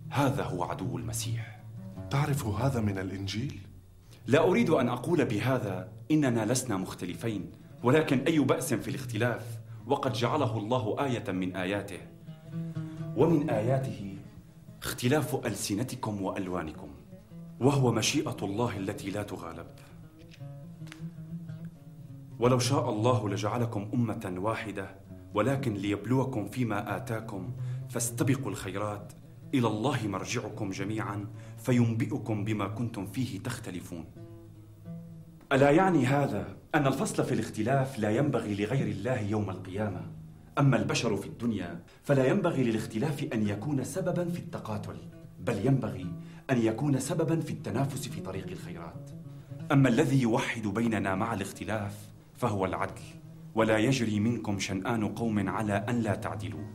هذا 0.10 0.44
هو 0.44 0.64
عدو 0.64 0.98
المسيح. 0.98 1.53
تعرف 2.10 2.46
هذا 2.46 2.82
من 2.82 2.98
الإنجيل؟ 2.98 3.60
لا 4.28 4.44
أريد 4.44 4.70
أن 4.70 4.90
أقول 4.90 5.26
بهذا 5.26 5.90
إننا 6.12 6.54
لسنا 6.54 6.78
مختلفين 6.78 7.52
ولكن 7.84 8.20
أي 8.20 8.40
بأس 8.40 8.74
في 8.74 8.88
الاختلاف 8.88 9.60
وقد 9.88 10.14
جعله 10.14 10.58
الله 10.58 11.06
آية 11.06 11.32
من 11.32 11.56
آياته. 11.56 12.00
ومن 13.18 13.50
آياته 13.50 14.16
اختلاف 14.84 15.46
ألسنتكم 15.46 16.22
وألوانكم 16.22 16.88
وهو 17.60 17.92
مشيئة 17.92 18.38
الله 18.42 18.78
التي 18.78 19.10
لا 19.12 19.24
تغالب. 19.24 19.68
ولو 22.40 22.60
شاء 22.60 22.90
الله 22.90 23.30
لجعلكم 23.30 23.90
أمة 23.94 24.34
واحدة 24.38 24.96
ولكن 25.34 25.74
ليبلوكم 25.74 26.48
فيما 26.48 26.98
آتاكم 26.98 27.54
فاستبقوا 27.90 28.52
الخيرات 28.52 29.14
إلى 29.54 29.68
الله 29.68 30.08
مرجعكم 30.08 30.72
جميعا 30.72 31.26
فينبئكم 31.64 32.44
بما 32.44 32.68
كنتم 32.68 33.06
فيه 33.06 33.40
تختلفون. 33.40 34.06
ألا 35.52 35.72
يعني 35.72 36.06
هذا 36.06 36.56
أن 36.76 36.88
الفصل 36.88 37.26
في 37.26 37.34
الاختلاف 37.34 38.00
لا 38.00 38.10
ينبغي 38.10 38.56
لغير 38.56 38.88
الله 38.88 39.20
يوم 39.20 39.50
القيامة؟ 39.50 40.02
أما 40.60 40.78
البشر 40.78 41.18
في 41.18 41.28
الدنيا 41.28 41.80
فلا 42.04 42.28
ينبغي 42.28 42.64
للاختلاف 42.64 43.24
أن 43.34 43.48
يكون 43.48 43.84
سببا 43.84 44.30
في 44.30 44.40
التقاتل 44.40 44.98
بل 45.40 45.66
ينبغي 45.66 46.08
أن 46.50 46.58
يكون 46.62 47.00
سببا 47.00 47.40
في 47.40 47.52
التنافس 47.52 48.08
في 48.08 48.22
طريق 48.22 48.48
الخيرات. 48.48 49.10
أما 49.72 49.90
الذي 49.90 50.22
يوحد 50.22 50.68
بيننا 50.68 51.16
مع 51.16 51.34
الاختلاف 51.34 52.10
فهو 52.34 52.66
العدل 52.66 53.02
ولا 53.56 53.78
يجري 53.78 54.20
منكم 54.20 54.60
شنآن 54.60 55.08
قوم 55.08 55.50
على 55.50 55.74
أن 55.74 56.00
لا 56.00 56.16
تعدلوا. 56.16 56.66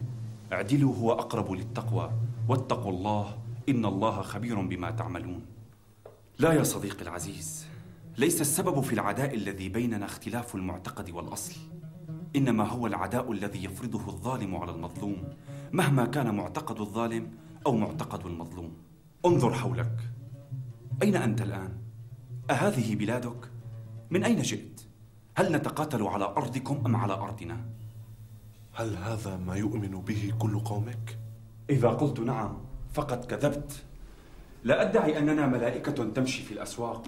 اعدلوا 0.52 0.94
هو 0.94 1.12
أقرب 1.12 1.52
للتقوى 1.52 2.12
واتقوا 2.48 2.92
الله 2.92 3.47
إن 3.68 3.84
الله 3.84 4.22
خبير 4.22 4.60
بما 4.60 4.90
تعملون 4.90 5.46
لا 6.38 6.52
يا 6.52 6.62
صديقي 6.62 7.02
العزيز 7.02 7.66
ليس 8.18 8.40
السبب 8.40 8.80
في 8.80 8.92
العداء 8.92 9.34
الذي 9.34 9.68
بيننا 9.68 10.04
اختلاف 10.04 10.54
المعتقد 10.54 11.10
والأصل 11.10 11.56
إنما 12.36 12.64
هو 12.64 12.86
العداء 12.86 13.32
الذي 13.32 13.64
يفرضه 13.64 14.08
الظالم 14.08 14.56
على 14.56 14.72
المظلوم 14.72 15.24
مهما 15.72 16.06
كان 16.06 16.34
معتقد 16.34 16.80
الظالم 16.80 17.30
أو 17.66 17.76
معتقد 17.76 18.26
المظلوم 18.26 18.72
انظر 19.26 19.54
حولك 19.54 20.00
أين 21.02 21.16
أنت 21.16 21.42
الآن؟ 21.42 21.72
أهذه 22.50 22.94
بلادك؟ 22.94 23.50
من 24.10 24.24
أين 24.24 24.42
جئت؟ 24.42 24.80
هل 25.36 25.52
نتقاتل 25.52 26.02
على 26.02 26.24
أرضكم 26.24 26.82
أم 26.86 26.96
على 26.96 27.12
أرضنا؟ 27.12 27.64
هل 28.74 28.96
هذا 28.96 29.36
ما 29.36 29.54
يؤمن 29.56 30.00
به 30.00 30.32
كل 30.38 30.58
قومك؟ 30.58 31.18
إذا 31.70 31.88
قلت 31.88 32.20
نعم 32.20 32.67
فقد 32.92 33.24
كذبت. 33.24 33.72
لا 34.64 34.82
أدعي 34.82 35.18
أننا 35.18 35.46
ملائكة 35.46 36.04
تمشي 36.04 36.42
في 36.42 36.52
الأسواق. 36.52 37.04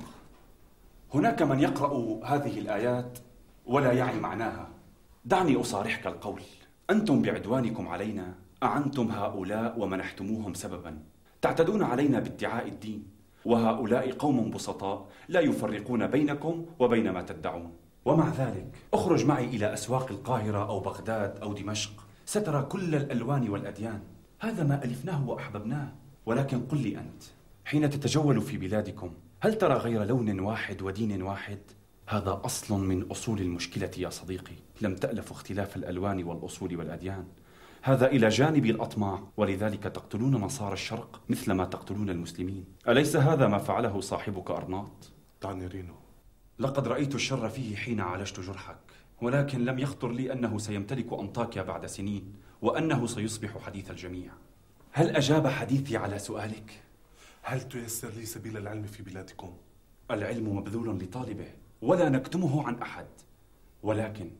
هناك 1.14 1.42
من 1.42 1.60
يقرأ 1.60 2.20
هذه 2.24 2.58
الآيات 2.58 3.18
ولا 3.66 3.92
يعي 3.92 4.20
معناها. 4.20 4.68
دعني 5.24 5.60
أصارحك 5.60 6.06
القول. 6.06 6.42
أنتم 6.90 7.22
بعدوانكم 7.22 7.88
علينا. 7.88 8.34
أعنتم 8.62 9.10
هؤلاء 9.10 9.78
ومنحتموهم 9.78 10.54
سببا. 10.54 10.98
تعتدون 11.42 11.82
علينا 11.82 12.20
بادعاء 12.20 12.68
الدين. 12.68 13.06
وهؤلاء 13.44 14.12
قوم 14.12 14.50
بسطاء 14.50 15.08
لا 15.28 15.40
يفرقون 15.40 16.06
بينكم 16.06 16.66
وبين 16.78 17.10
ما 17.10 17.22
تدعون. 17.22 17.72
ومع 18.04 18.28
ذلك 18.28 18.66
أخرج 18.94 19.26
معي 19.26 19.44
إلى 19.44 19.72
أسواق 19.72 20.10
القاهرة 20.10 20.68
أو 20.68 20.80
بغداد 20.80 21.38
أو 21.38 21.52
دمشق. 21.52 21.90
سترى 22.26 22.62
كل 22.62 22.94
الألوان 22.94 23.48
والأديان. 23.48 24.00
هذا 24.42 24.64
ما 24.64 24.84
ألفناه 24.84 25.28
وأحببناه. 25.28 25.92
ولكن 26.26 26.60
قل 26.60 26.78
لي 26.78 26.98
أنت 26.98 27.22
حين 27.64 27.90
تتجول 27.90 28.40
في 28.40 28.56
بلادكم 28.56 29.12
هل 29.40 29.54
ترى 29.54 29.74
غير 29.74 30.04
لون 30.04 30.40
واحد 30.40 30.82
ودين 30.82 31.22
واحد؟ 31.22 31.58
هذا 32.06 32.40
أصل 32.44 32.74
من 32.74 33.02
أصول 33.02 33.40
المشكلة 33.40 33.90
يا 33.98 34.10
صديقي. 34.10 34.54
لم 34.80 34.94
تألف 34.94 35.30
اختلاف 35.30 35.76
الألوان 35.76 36.24
والأصول 36.24 36.76
والأديان. 36.76 37.24
هذا 37.82 38.06
إلى 38.06 38.28
جانب 38.28 38.66
الأطماع. 38.66 39.22
ولذلك 39.36 39.82
تقتلون 39.82 40.34
نصارى 40.34 40.72
الشرق 40.72 41.20
مثل 41.28 41.52
ما 41.52 41.64
تقتلون 41.64 42.10
المسلمين. 42.10 42.64
أليس 42.88 43.16
هذا 43.16 43.48
ما 43.48 43.58
فعله 43.58 44.00
صاحبك 44.00 44.50
أرناط؟ 44.50 45.10
دعني 45.42 45.66
رينو 45.66 45.94
لقد 46.58 46.88
رأيت 46.88 47.14
الشر 47.14 47.48
فيه 47.48 47.76
حين 47.76 48.00
عالجت 48.00 48.40
جرحك. 48.40 48.80
ولكن 49.22 49.64
لم 49.64 49.78
يخطر 49.78 50.12
لي 50.12 50.32
أنه 50.32 50.58
سيمتلك 50.58 51.12
أنطاكيا 51.12 51.62
بعد 51.62 51.86
سنين. 51.86 52.34
وأنه 52.62 53.06
سيصبح 53.06 53.58
حديث 53.58 53.90
الجميع. 53.90 54.32
هل 54.92 55.16
أجاب 55.16 55.46
حديثي 55.46 55.96
على 55.96 56.18
سؤالك؟ 56.18 56.82
هل 57.42 57.68
تيسر 57.68 58.08
لي 58.08 58.26
سبيل 58.26 58.56
العلم 58.56 58.82
في 58.82 59.02
بلادكم؟ 59.02 59.52
العلم 60.10 60.56
مبذول 60.56 60.98
لطالبه 60.98 61.46
ولا 61.82 62.08
نكتمه 62.08 62.66
عن 62.66 62.82
أحد. 62.82 63.06
ولكن 63.82 64.30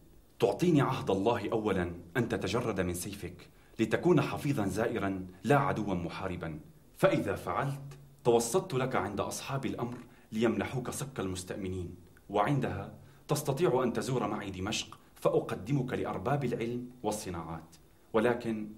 تعطيني 0.40 0.80
عهد 0.80 1.11
الله 1.11 1.52
أولا 1.52 1.92
أن 2.16 2.28
تتجرد 2.28 2.80
من 2.80 2.94
سيفك 2.94 3.48
لتكون 3.78 4.20
حفيظا 4.20 4.66
زائرا 4.66 5.26
لا 5.44 5.56
عدوا 5.56 5.94
محاربا. 5.94 6.61
فإذا 6.96 7.35
فعلت 7.35 7.98
توسطت 8.24 8.74
لك 8.74 8.96
عند 8.96 9.20
أصحاب 9.20 9.66
الأمر 9.66 9.98
ليمنحوك 10.33 10.90
صك 10.90 11.20
المستأمنين. 11.20 11.94
وعندها 12.28 12.94
تستطيع 13.28 13.83
أن 13.83 13.92
تزور 13.92 14.26
معي 14.26 14.50
دمشق 14.50 14.98
فأقدمك 15.14 15.92
لأرباب 15.92 16.44
العلم 16.44 16.90
والصناعات. 17.02 17.76
ولكن 18.12 18.68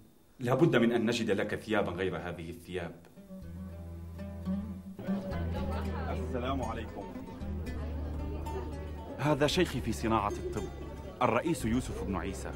لابد 0.40 0.76
من 0.76 0.92
أن 0.92 1.06
نجد 1.06 1.30
لك 1.30 1.54
ثيابا 1.54 1.92
غير 1.92 2.16
هذه 2.16 2.50
الثياب. 2.50 2.94
السلام 6.10 6.62
عليكم. 6.62 7.04
هذا 9.18 9.46
شيخي 9.46 9.80
في 9.80 9.92
صناعة 9.92 10.28
الطب 10.28 10.62
الرئيس 11.22 11.64
يوسف 11.64 12.04
بن 12.04 12.16
عيسى. 12.16 12.50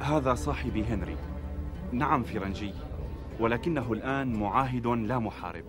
هذا 0.00 0.34
صاحبي 0.34 0.84
هنري. 0.84 1.16
نعم 1.92 2.22
فرنجي 2.22 2.74
ولكنه 3.40 3.92
الآن 3.92 4.32
معاهد 4.32 4.86
لا 4.86 5.18
محارب. 5.18 5.64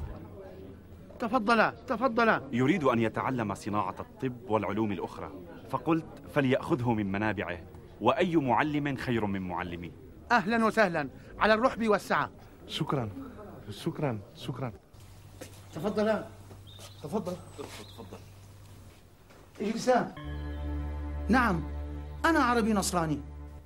تفضلا 1.19 1.73
تفضلا 1.87 2.41
يريد 2.51 2.83
أن 2.83 2.99
يتعلم 2.99 3.53
صناعة 3.53 3.95
الطب 3.99 4.49
والعلوم 4.49 4.91
الأخرى 4.91 5.31
فقلت 5.69 6.23
فليأخذه 6.33 6.93
من 6.93 7.11
منابعه. 7.11 7.70
وأي 8.01 8.35
معلم 8.35 8.95
خير 8.95 9.25
من 9.25 9.41
معلمي. 9.41 9.91
أهلا 10.31 10.65
وسهلا. 10.65 11.09
على 11.39 11.53
الرحب 11.53 11.87
والسعة. 11.87 12.29
شكرا. 12.67 13.09
شكرا. 13.69 14.19
شكرا. 14.35 14.71
تفضلا 15.73 16.25
تفضل. 17.03 17.35
تفضل. 17.57 18.17
اجلسا 19.61 20.15
نعم. 21.29 21.63
أنا 22.25 22.39
عربي 22.39 22.73
نصراني. 22.73 23.19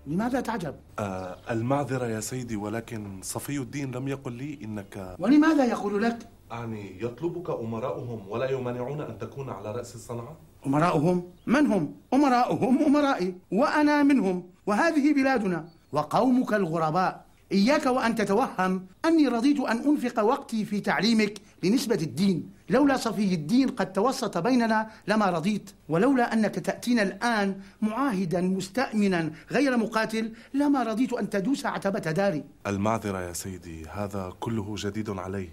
لماذا 0.08 0.42
تعجب؟ 0.42 0.76
آه 1.00 1.38
المعذرة 1.52 2.06
يا 2.06 2.20
سيدي 2.20 2.56
ولكن 2.56 3.20
صفي 3.22 3.58
الدين 3.58 3.92
لم 3.92 4.08
يقل 4.08 4.32
لي 4.34 4.60
إنك 4.64 5.16
ولماذا 5.20 5.66
يقول 5.66 6.04
لك؟ 6.04 6.30
أعني 6.52 7.04
يطلبك 7.04 7.50
أمراؤهم 7.50 8.30
ولا 8.30 8.50
يمانعون 8.52 9.02
أن 9.02 9.18
تكون 9.18 9.50
على 9.50 9.72
رأس 9.72 9.96
الصنعة؟ 9.96 10.38
أمراؤهم؟ 10.68 11.24
من 11.48 11.66
هم؟ 11.66 11.94
أمراؤهم 12.14 12.84
أمرائي 12.84 13.36
وأنا 13.52 14.04
منهم 14.04 14.44
وهذه 14.66 15.14
بلادنا. 15.14 15.68
وقومك 15.92 16.54
الغرباء 16.54 17.26
إياك 17.52 17.86
وأن 17.86 18.16
تتوهم 18.16 18.86
أني 19.06 19.28
رضيت 19.28 19.60
أن 19.60 19.78
أنفق 19.78 20.24
وقتي 20.24 20.66
في 20.66 20.80
تعليمك 20.80 21.34
لنسبة 21.64 21.96
الدين. 21.96 22.50
لولا 22.70 22.98
صفي 22.98 23.34
الدين 23.34 23.70
قد 23.70 23.94
توسط 23.94 24.38
بيننا 24.38 24.90
لما 25.08 25.30
رضيت. 25.30 25.72
ولولا 25.90 26.34
أنك 26.34 26.56
تأتينا 26.56 27.02
الآن 27.02 27.56
معاهدا 27.82 28.42
مستأمنا 28.42 29.32
غير 29.52 29.78
مقاتل 29.78 30.32
لما 30.54 30.84
رضيت 30.84 31.14
أن 31.14 31.30
تدوس 31.30 31.66
عتبة 31.66 32.00
داري. 32.00 32.44
المعذرة 32.68 33.22
يا 33.22 33.34
سيدي 33.34 33.86
هذا 33.94 34.34
كله 34.40 34.76
جديد 34.78 35.10
علي. 35.10 35.50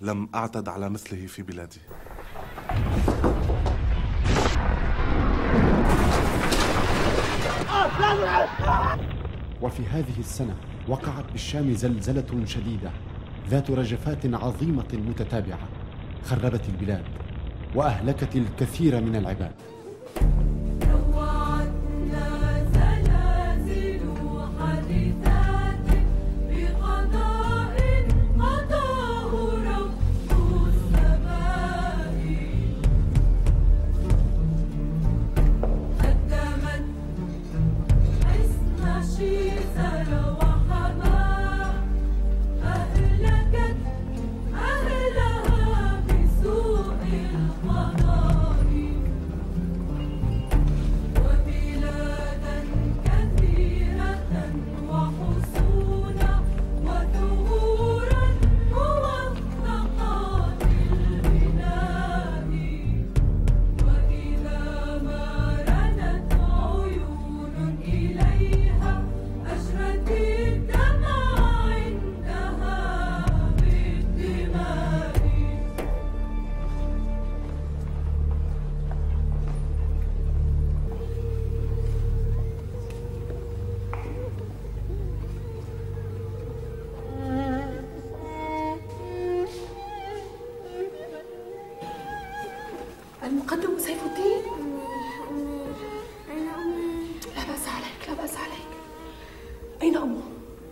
لم 0.00 0.28
أعتد 0.34 0.68
على 0.68 0.90
مثله 0.90 1.26
في 1.26 1.42
بلادي. 1.42 1.80
وفي 9.62 9.82
هذه 9.86 10.18
السنة 10.18 10.54
وقعت 10.88 11.32
بالشام 11.32 11.72
زلزلة 11.72 12.44
شديدة 12.44 12.90
ذات 13.48 13.70
رجفات 13.70 14.34
عظيمة 14.34 14.88
متتابعة 14.92 15.68
خربت 16.24 16.68
البلاد 16.68 17.04
وأهلكت 17.74 18.36
الكثير 18.36 19.00
من 19.00 19.16
العباد. 19.16 19.54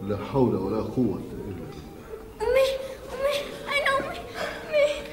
لا 0.09 0.17
حول 0.17 0.55
ولا 0.55 0.83
قوة 0.83 1.23
إلا 1.49 1.65
أمي 2.43 2.69
أمي 3.13 3.37
أين 3.75 3.89
أمي؟ 3.89 4.19
أمي 4.69 5.09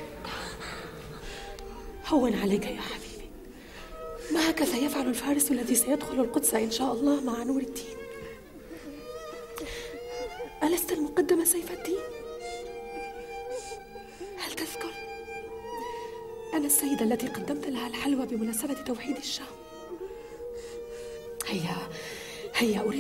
هون 2.08 2.34
عليك 2.36 2.66
يا 2.66 2.82
حبيبي 2.82 3.30
ما 4.34 4.50
هكذا 4.50 4.78
يفعل 4.78 5.08
الفارس 5.08 5.52
الذي 5.52 5.76
سيدخل 5.76 6.20
القدس 6.20 6.54
إن 6.54 6.72
شاء 6.72 6.94
الله 6.94 7.22
مع 7.24 7.44
نور 7.44 7.62
الدين 7.62 7.98
ألست 10.64 10.92
المقدم 10.92 11.46
سيف 11.46 11.72
الدين؟ 11.72 12.00
هل 14.38 14.52
تذكر؟ 14.52 14.92
أنا 16.54 16.66
السيدة 16.66 17.06
التي 17.06 17.28
قدمت 17.28 17.68
لها 17.68 17.88
الحلوى 17.88 18.26
بمناسبة 18.26 18.74
توحيد 18.74 19.18
الشام 19.18 19.61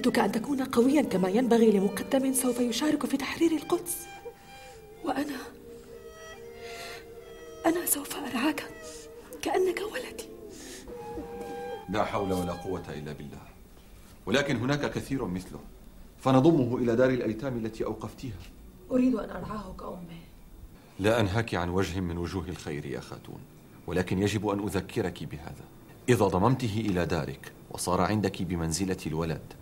أريدك 0.01 0.19
أن 0.19 0.31
تكون 0.31 0.63
قويا 0.63 1.01
كما 1.01 1.29
ينبغي 1.29 1.71
لمقدم 1.71 2.33
سوف 2.33 2.59
يشارك 2.59 3.05
في 3.05 3.17
تحرير 3.17 3.51
القدس. 3.51 3.97
وأنا 5.03 5.37
أنا 7.65 7.85
سوف 7.85 8.15
أرعاك 8.15 8.63
كأنك 9.41 9.81
ولدي. 9.93 10.25
لا 11.89 12.03
حول 12.03 12.33
ولا 12.33 12.51
قوة 12.51 12.83
إلا 12.89 13.13
بالله. 13.13 13.41
ولكن 14.25 14.55
هناك 14.55 14.91
كثير 14.91 15.25
مثله. 15.25 15.59
فنضمه 16.19 16.77
إلى 16.77 16.95
دار 16.95 17.09
الأيتام 17.09 17.57
التي 17.57 17.85
أوقفتيها. 17.85 18.41
أريد 18.91 19.15
أن 19.15 19.29
أرعاه 19.29 19.75
كأمه. 19.79 20.21
لا 20.99 21.19
أنهاك 21.19 21.55
عن 21.55 21.69
وجه 21.69 21.99
من 21.99 22.17
وجوه 22.17 22.49
الخير 22.49 22.85
يا 22.85 22.99
خاتون. 22.99 23.39
ولكن 23.87 24.19
يجب 24.19 24.47
أن 24.47 24.59
أذكرك 24.59 25.23
بهذا. 25.23 25.65
إذا 26.09 26.25
ضممته 26.25 26.83
إلى 26.89 27.05
دارك 27.05 27.51
وصار 27.71 28.01
عندك 28.01 28.41
بمنزلة 28.41 28.97
الولد 29.07 29.60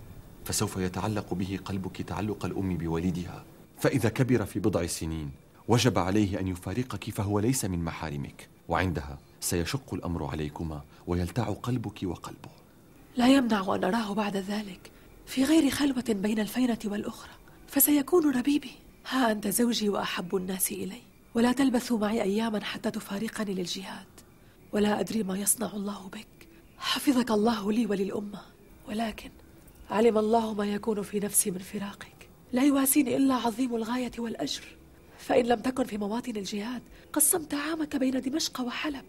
فسوف 0.49 0.77
يتعلق 0.77 1.33
به 1.33 1.59
قلبك 1.65 2.01
تعلق 2.01 2.45
الأم 2.45 2.77
بولدها 2.77 3.43
فإذا 3.79 4.09
كبر 4.09 4.45
في 4.45 4.59
بضع 4.59 4.85
سنين 4.85 5.31
وجب 5.67 5.97
عليه 5.97 6.39
أن 6.39 6.47
يفارقك 6.47 7.09
فهو 7.09 7.39
ليس 7.39 7.65
من 7.65 7.83
محارمك. 7.83 8.47
وعندها 8.67 9.17
سيشق 9.41 9.93
الأمر 9.93 10.25
عليكما 10.25 10.81
ويلتع 11.07 11.43
قلبك 11.43 11.99
وقلبه. 12.03 12.49
لا 13.17 13.27
يمنع 13.27 13.75
أن 13.75 13.83
أراه 13.83 14.13
بعد 14.13 14.38
ذلك. 14.38 14.91
في 15.25 15.43
غير 15.43 15.69
خلوة 15.69 16.03
بين 16.09 16.39
الفينة 16.39 16.79
والأخرى 16.85 17.31
فسيكون 17.67 18.38
ربيبي 18.38 18.71
ها 19.09 19.31
أنت 19.31 19.47
زوجي 19.47 19.89
وأحب 19.89 20.35
الناس 20.35 20.71
إلي. 20.71 21.01
ولا 21.35 21.51
تلبث 21.51 21.91
معي 21.91 22.21
أياما 22.21 22.63
حتى 22.63 22.91
تفارقني 22.91 23.53
للجهاد. 23.53 24.07
ولا 24.73 24.99
أدري 24.99 25.23
ما 25.23 25.38
يصنع 25.38 25.73
الله 25.73 26.09
بك. 26.13 26.47
حفظك 26.77 27.31
الله 27.31 27.71
لي 27.71 27.85
وللأمة. 27.85 28.41
ولكن 28.88 29.29
علم 29.89 30.17
الله 30.17 30.54
ما 30.54 30.65
يكون 30.65 31.02
في 31.02 31.19
نفسي 31.19 31.52
من 31.52 31.58
فراقك. 31.58 32.30
لا 32.54 32.63
يواسيني 32.63 33.15
إلا 33.15 33.34
عظيم 33.34 33.75
الغاية 33.75 34.12
والأجر. 34.17 34.63
فإن 35.17 35.45
لم 35.45 35.60
تكن 35.60 35.84
في 35.84 35.97
مواطن 35.97 36.36
الجهاد 36.36 36.82
قسمت 37.13 37.54
عامك 37.54 37.95
بين 37.95 38.21
دمشق 38.21 38.62
وحلب. 38.62 39.06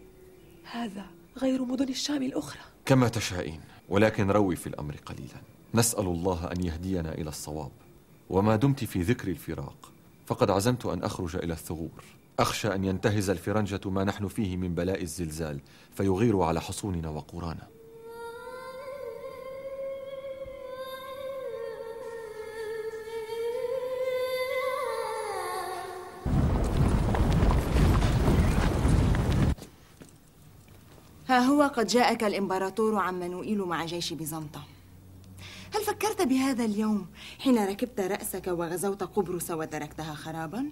هذا 0.71 1.05
غير 1.37 1.65
مدن 1.65 1.89
الشام 1.89 2.23
الأخرى. 2.23 2.61
كما 2.85 3.07
تشائين 3.07 3.59
ولكن 3.89 4.31
روي 4.31 4.55
في 4.55 4.67
الأمر 4.67 4.95
قليلا. 5.05 5.41
نسأل 5.73 6.05
الله 6.05 6.51
أن 6.51 6.65
يهدينا 6.65 7.13
إلى 7.13 7.29
الصواب. 7.29 7.71
وما 8.29 8.55
دمت 8.55 8.83
في 8.83 9.01
ذكر 9.01 9.27
الفراق 9.27 9.91
فقد 10.25 10.51
عزمت 10.51 10.85
أن 10.85 11.03
أخرج 11.03 11.35
إلى 11.35 11.53
الثغور. 11.53 12.03
أخشى 12.39 12.75
أن 12.75 12.85
ينتهز 12.85 13.29
الفرنجة 13.29 13.89
ما 13.89 14.03
نحن 14.03 14.27
فيه 14.27 14.57
من 14.57 14.75
بلاء 14.75 15.01
الزلزال 15.01 15.59
فيغيروا 15.95 16.45
على 16.45 16.61
حصوننا 16.61 17.09
وقرانا 17.09 17.67
ها 31.31 31.39
هو 31.39 31.61
قد 31.61 31.87
جاءك 31.87 32.23
الإمبراطور 32.23 32.95
عمانوئيل 32.95 33.61
مع 33.61 33.85
جيش 33.85 34.13
بيزنطة 34.13 34.63
هل 35.75 35.81
فكرت 35.81 36.21
بهذا 36.21 36.65
اليوم 36.65 37.07
حين 37.39 37.65
ركبت 37.65 37.99
رأسك 37.99 38.47
وغزوت 38.47 39.03
قبرص 39.03 39.51
وتركتها 39.51 40.13
خرابا؟ 40.13 40.65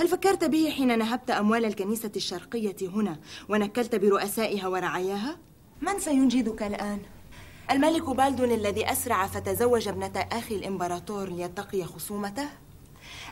هل 0.00 0.08
فكرت 0.08 0.44
به 0.44 0.70
حين 0.70 0.98
نهبت 0.98 1.30
أموال 1.30 1.64
الكنيسة 1.64 2.12
الشرقية 2.16 2.76
هنا 2.82 3.18
ونكلت 3.48 3.94
برؤسائها 3.94 4.68
ورعاياها؟ 4.68 5.38
من 5.80 5.98
سينجدك 5.98 6.62
الآن؟ 6.62 7.00
الملك 7.70 8.10
بالدون 8.10 8.52
الذي 8.52 8.92
أسرع 8.92 9.26
فتزوج 9.26 9.88
ابنة 9.88 10.26
أخي 10.32 10.54
الإمبراطور 10.54 11.28
ليتقي 11.28 11.84
خصومته؟ 11.84 12.48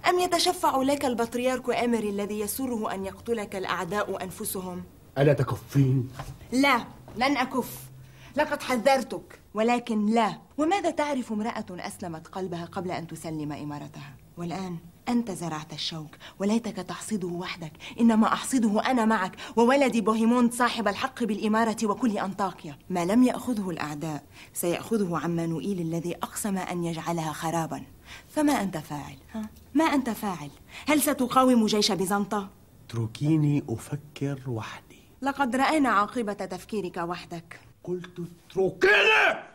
أم 0.08 0.18
يتشفع 0.18 0.82
لك 0.82 1.04
البطريرك 1.04 1.70
أمر 1.70 2.02
الذي 2.02 2.40
يسره 2.40 2.94
أن 2.94 3.04
يقتلك 3.04 3.56
الأعداء 3.56 4.22
أنفسهم؟ 4.24 4.82
ألا 5.18 5.32
تكفين؟ 5.32 6.08
لا 6.52 6.84
لن 7.16 7.36
أكف. 7.36 7.88
لقد 8.36 8.62
حذرتك 8.62 9.40
ولكن 9.54 10.06
لا. 10.06 10.38
وماذا 10.58 10.90
تعرف 10.90 11.32
امرأة 11.32 11.66
أسلمت 11.70 12.26
قلبها 12.26 12.64
قبل 12.64 12.90
أن 12.90 13.06
تسلم 13.06 13.52
إمارتها؟ 13.52 14.14
والآن 14.36 14.76
أنت 15.08 15.30
زرعت 15.30 15.72
الشوك 15.72 16.10
وليتك 16.38 16.76
تحصده 16.76 17.28
وحدك. 17.28 17.72
إنما 18.00 18.32
أحصده 18.32 18.90
أنا 18.90 19.04
معك 19.04 19.36
وولدي 19.56 20.00
بوهيموند 20.00 20.52
صاحب 20.52 20.88
الحق 20.88 21.24
بالإمارة 21.24 21.76
وكل 21.84 22.18
أنطاكيا. 22.18 22.78
ما 22.90 23.04
لم 23.04 23.22
يأخذه 23.22 23.70
الأعداء 23.70 24.24
سيأخذه 24.52 25.18
عمانوئيل 25.18 25.80
الذي 25.80 26.16
أقسم 26.16 26.58
أن 26.58 26.84
يجعلها 26.84 27.32
خرابا. 27.32 27.82
فما 28.28 28.52
أنت 28.52 28.76
فاعل؟ 28.76 29.16
ها؟ 29.34 29.50
ما 29.74 29.84
أنت 29.84 30.10
فاعل؟ 30.10 30.50
هل 30.88 31.02
ستقاوم 31.02 31.66
جيش 31.66 31.92
بيزنطة؟ 31.92 32.48
اتركيني 32.88 33.64
أفكر 33.68 34.40
وحدي 34.46 34.87
لقد 35.22 35.56
رأينا 35.56 35.88
عاقبة 35.88 36.32
تفكيرك 36.32 36.96
وحدك. 36.96 37.60
قلت 37.84 38.20
اتركيني 38.50 39.48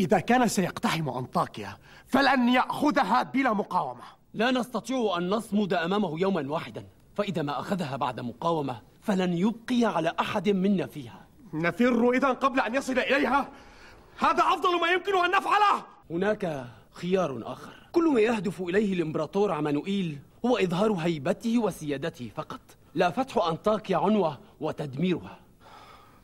إذا 0.00 0.18
كان 0.18 0.48
سيقتحم 0.48 1.08
أنطاكيا 1.08 1.78
فلن 2.06 2.48
يأخذها 2.48 3.22
بلا 3.22 3.52
مقاومة. 3.52 4.02
لا 4.34 4.50
نستطيع 4.50 5.14
أن 5.18 5.30
نصمد 5.30 5.72
أمامه 5.72 6.20
يوما 6.20 6.52
واحدا. 6.52 6.86
فإذا 7.14 7.42
ما 7.42 7.60
أخذها 7.60 7.96
بعد 7.96 8.20
مقاومة 8.20 8.80
فلن 9.02 9.32
يبقي 9.32 9.84
على 9.84 10.14
أحد 10.20 10.48
منا 10.48 10.86
فيها. 10.86 11.26
نفر 11.54 12.10
إذا 12.10 12.28
قبل 12.28 12.60
أن 12.60 12.74
يصل 12.74 12.98
إليها. 12.98 13.48
هذا 14.18 14.42
أفضل 14.42 14.80
ما 14.80 14.88
يمكن 14.88 15.24
أن 15.24 15.30
نفعله! 15.30 15.84
هناك 16.10 16.66
خيار 16.92 17.42
آخر. 17.44 17.81
كل 17.92 18.12
ما 18.14 18.20
يهدف 18.20 18.62
إليه 18.62 18.92
الإمبراطور 18.92 19.52
عمانوئيل 19.52 20.18
هو 20.46 20.56
إظهار 20.56 20.92
هيبته 20.92 21.58
وسيادته 21.58 22.30
فقط 22.34 22.60
لا 22.94 23.10
فتح 23.10 23.46
أنطاكيا 23.46 23.96
عنوة 23.96 24.38
وتدميرها 24.60 25.38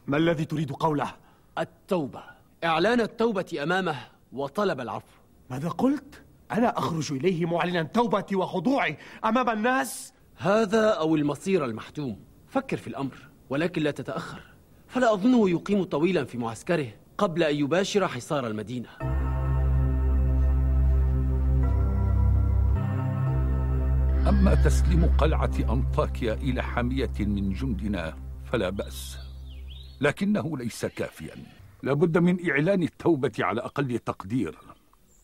ما 0.06 0.16
الذي 0.16 0.44
تريد 0.44 0.72
قوله؟ 0.72 1.14
التوبة 1.58 2.22
إعلان 2.64 3.00
التوبة 3.00 3.62
أمامه 3.62 3.96
وطلب 4.32 4.80
العفو 4.80 5.16
ماذا 5.50 5.68
قلت؟ 5.68 6.22
أنا 6.52 6.78
أخرج 6.78 7.12
إليه 7.12 7.46
معلنا 7.46 7.82
توبتي 7.82 8.36
وخضوعي 8.36 8.98
أمام 9.24 9.50
الناس؟ 9.50 10.12
هذا 10.36 10.88
أو 10.90 11.16
المصير 11.16 11.64
المحتوم 11.64 12.18
فكر 12.48 12.76
في 12.76 12.86
الأمر 12.86 13.16
ولكن 13.50 13.82
لا 13.82 13.90
تتأخر 13.90 14.40
فلا 14.88 15.12
أظنه 15.12 15.50
يقيم 15.50 15.84
طويلا 15.84 16.24
في 16.24 16.38
معسكره 16.38 16.88
قبل 17.18 17.42
أن 17.42 17.56
يباشر 17.56 18.08
حصار 18.08 18.46
المدينة 18.46 18.88
أما 24.28 24.54
تسليم 24.54 25.06
قلعة 25.06 25.72
أنطاكيا 25.72 26.34
إلى 26.34 26.62
حامية 26.62 27.12
من 27.18 27.52
جندنا 27.52 28.16
فلا 28.44 28.70
بأس 28.70 29.18
لكنه 30.00 30.58
ليس 30.58 30.86
كافيا. 30.86 31.34
لابد 31.82 32.18
من 32.18 32.50
إعلان 32.50 32.82
التوبة 32.82 33.32
على 33.38 33.60
أقل 33.60 33.98
تقدير. 33.98 34.58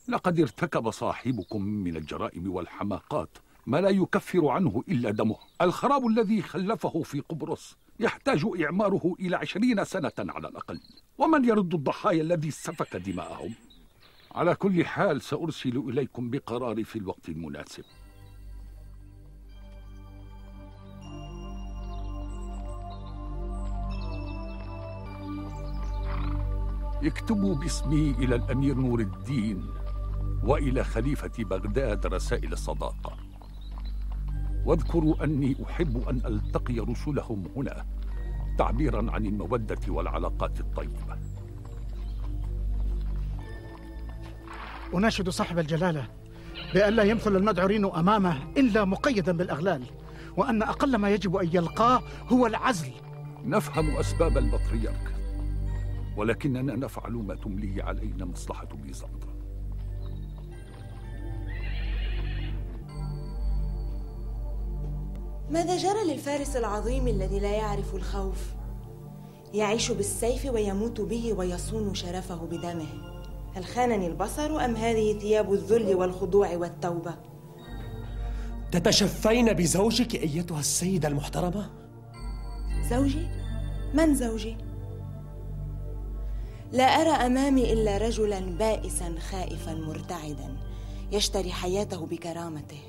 لقد 0.08 0.40
ارتكب 0.40 0.90
صاحبكم 0.90 1.62
من 1.62 1.96
الجرائم 1.96 2.52
والحماقات 2.52 3.28
ما 3.66 3.80
لا 3.80 3.88
يكفر 3.88 4.48
عنه 4.48 4.84
إلا 4.88 5.10
دمه. 5.10 5.36
الخراب 5.60 6.06
الذي 6.06 6.42
خلفه 6.42 7.02
في 7.02 7.20
قبرص 7.20 7.76
يحتاج 8.00 8.46
إعماره 8.64 9.14
إلى 9.20 9.36
عشرين 9.36 9.84
سنة 9.84 10.12
على 10.18 10.48
الأقل. 10.48 10.80
ومن 11.18 11.44
يرد 11.44 11.74
الضحايا 11.74 12.22
الذي 12.22 12.50
سفك 12.50 12.96
دماءهم؟ 12.96 13.54
على 14.34 14.54
كل 14.54 14.84
حال 14.84 15.22
سأرسل 15.22 15.76
إليكم 15.88 16.30
بقراري 16.30 16.84
في 16.84 16.98
الوقت 16.98 17.28
المناسب. 17.28 17.84
اكتبوا 27.04 27.54
باسمي 27.54 28.10
إلى 28.10 28.34
الأمير 28.34 28.74
نور 28.74 29.00
الدين 29.00 29.66
وإلى 30.44 30.84
خليفة 30.84 31.32
بغداد 31.38 32.06
رسائل 32.06 32.52
الصداقة 32.52 33.16
واذكروا 34.64 35.24
أني 35.24 35.56
أحب 35.66 36.08
أن 36.08 36.16
ألتقي 36.26 36.78
رسلهم 36.78 37.44
هنا 37.56 37.84
تعبيرا 38.58 39.10
عن 39.10 39.26
المودة 39.26 39.78
والعلاقات 39.88 40.60
الطيبة. 40.60 41.18
أناشد 44.94 45.28
صاحب 45.28 45.58
الجلالة 45.58 46.08
بألا 46.74 47.02
يمثل 47.02 47.36
المدعورين 47.36 47.84
أمامه 47.84 48.36
إلا 48.56 48.84
مقيدا 48.84 49.32
بالأغلال 49.32 49.82
وأن 50.36 50.62
أقل 50.62 50.96
ما 50.96 51.10
يجب 51.10 51.36
أن 51.36 51.48
يلقاه 51.52 52.02
هو 52.32 52.46
العزل. 52.46 52.92
نفهم 53.44 53.96
أسباب 53.96 54.38
البطريرك. 54.38 55.13
ولكننا 56.16 56.77
نفعل 56.77 57.12
ما 57.12 57.35
تمليه 57.35 57.83
علينا 57.83 58.24
مصلحة 58.24 58.68
بيزنطة 58.83 59.35
ماذا 65.50 65.77
جرى 65.77 66.12
للفارس 66.12 66.57
العظيم 66.57 67.09
الذي 67.09 67.40
لا 67.40 67.53
يعرف 67.53 67.94
الخوف؟ 67.94 68.55
يعيش 69.55 69.90
بالسيف 69.90 70.44
ويموت 70.44 71.00
به 71.00 71.33
ويصون 71.33 71.94
شرفه 71.94 72.37
بدمه. 72.37 72.87
هل 73.55 73.64
خانني 73.64 74.07
البصر 74.07 74.64
أم 74.64 74.77
هذه 74.77 75.18
ثياب 75.18 75.53
الذل 75.53 75.94
والخضوع 75.94 76.57
والتوبة؟ 76.57 77.14
تتشفين 78.72 79.53
بزوجك 79.53 80.14
أيتها 80.14 80.61
السيدة 80.61 81.09
المحترمة؟ 81.09 81.70
زوجي؟ 82.90 83.27
من 83.94 84.14
زوجي؟ 84.14 84.57
لا 86.74 86.84
أرى 86.84 87.26
أمامي 87.26 87.72
إلا 87.72 87.98
رجلا 87.98 88.40
بائسا 88.40 89.14
خائفا 89.30 89.74
مرتعدا 89.74 90.56
يشتري 91.12 91.52
حياته 91.52 92.06
بكرامته. 92.06 92.80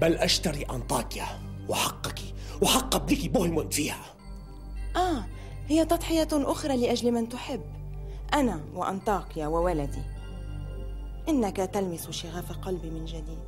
بل 0.00 0.14
أشتري 0.14 0.62
أنطاكيا 0.62 1.26
وحقك 1.68 2.20
وحق 2.62 2.94
ابنك 2.94 3.30
بهم 3.30 3.68
فيها. 3.68 4.04
آه 4.96 5.24
هي 5.68 5.84
تضحية 5.84 6.28
أخرى 6.32 6.76
لأجل 6.76 7.12
من 7.12 7.28
تحب 7.28 7.62
أنا 8.34 8.60
وأنطاكيا 8.74 9.46
وولدي. 9.46 10.02
إنك 11.28 11.56
تلمس 11.56 12.10
شغاف 12.10 12.52
قلبي 12.52 12.90
من 12.90 13.04
جديد. 13.04 13.38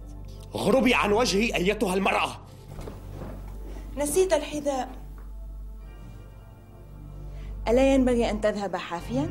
اغربي 0.54 0.94
عن 0.94 1.12
وجهي 1.12 1.54
أيتها 1.56 1.94
المرأة. 1.94 2.40
نسيت 3.96 4.32
الحذاء. 4.32 4.99
ألا 7.68 7.94
ينبغي 7.94 8.31
أن 8.31 8.40
تذهب 8.40 8.77
حافيا؟ 8.77 9.29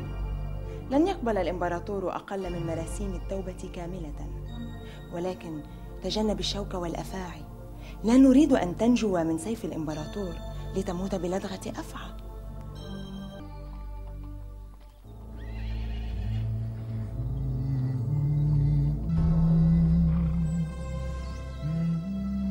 لن 0.90 1.06
يقبل 1.06 1.38
الإمبراطور 1.38 2.16
أقل 2.16 2.52
من 2.52 2.66
مراسيم 2.66 3.14
التوبة 3.14 3.70
كاملة. 3.74 4.26
ولكن 5.12 5.60
تجنب 6.02 6.40
الشوك 6.40 6.74
والأفاعي. 6.74 7.42
لا 8.04 8.16
نريد 8.16 8.52
أن 8.52 8.76
تنجو 8.76 9.24
من 9.24 9.38
سيف 9.38 9.64
الإمبراطور 9.64 10.34
لتموت 10.76 11.14
بلدغة 11.14 11.70
أفعى. 11.70 12.10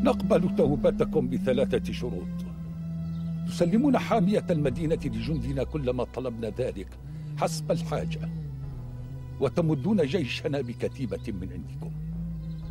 نقبل 0.03 0.55
توبتكم 0.55 1.29
بثلاثة 1.29 1.93
شروط. 1.93 2.48
تسلمون 3.49 3.97
حامية 3.97 4.45
المدينة 4.49 4.99
لجندنا 5.05 5.63
كلما 5.63 6.03
طلبنا 6.03 6.49
ذلك 6.49 6.87
حسب 7.37 7.71
الحاجة 7.71 8.29
وتمدون 9.39 10.05
جيشنا 10.05 10.61
بكتيبة 10.61 11.23
من 11.27 11.49
عندكم. 11.53 11.91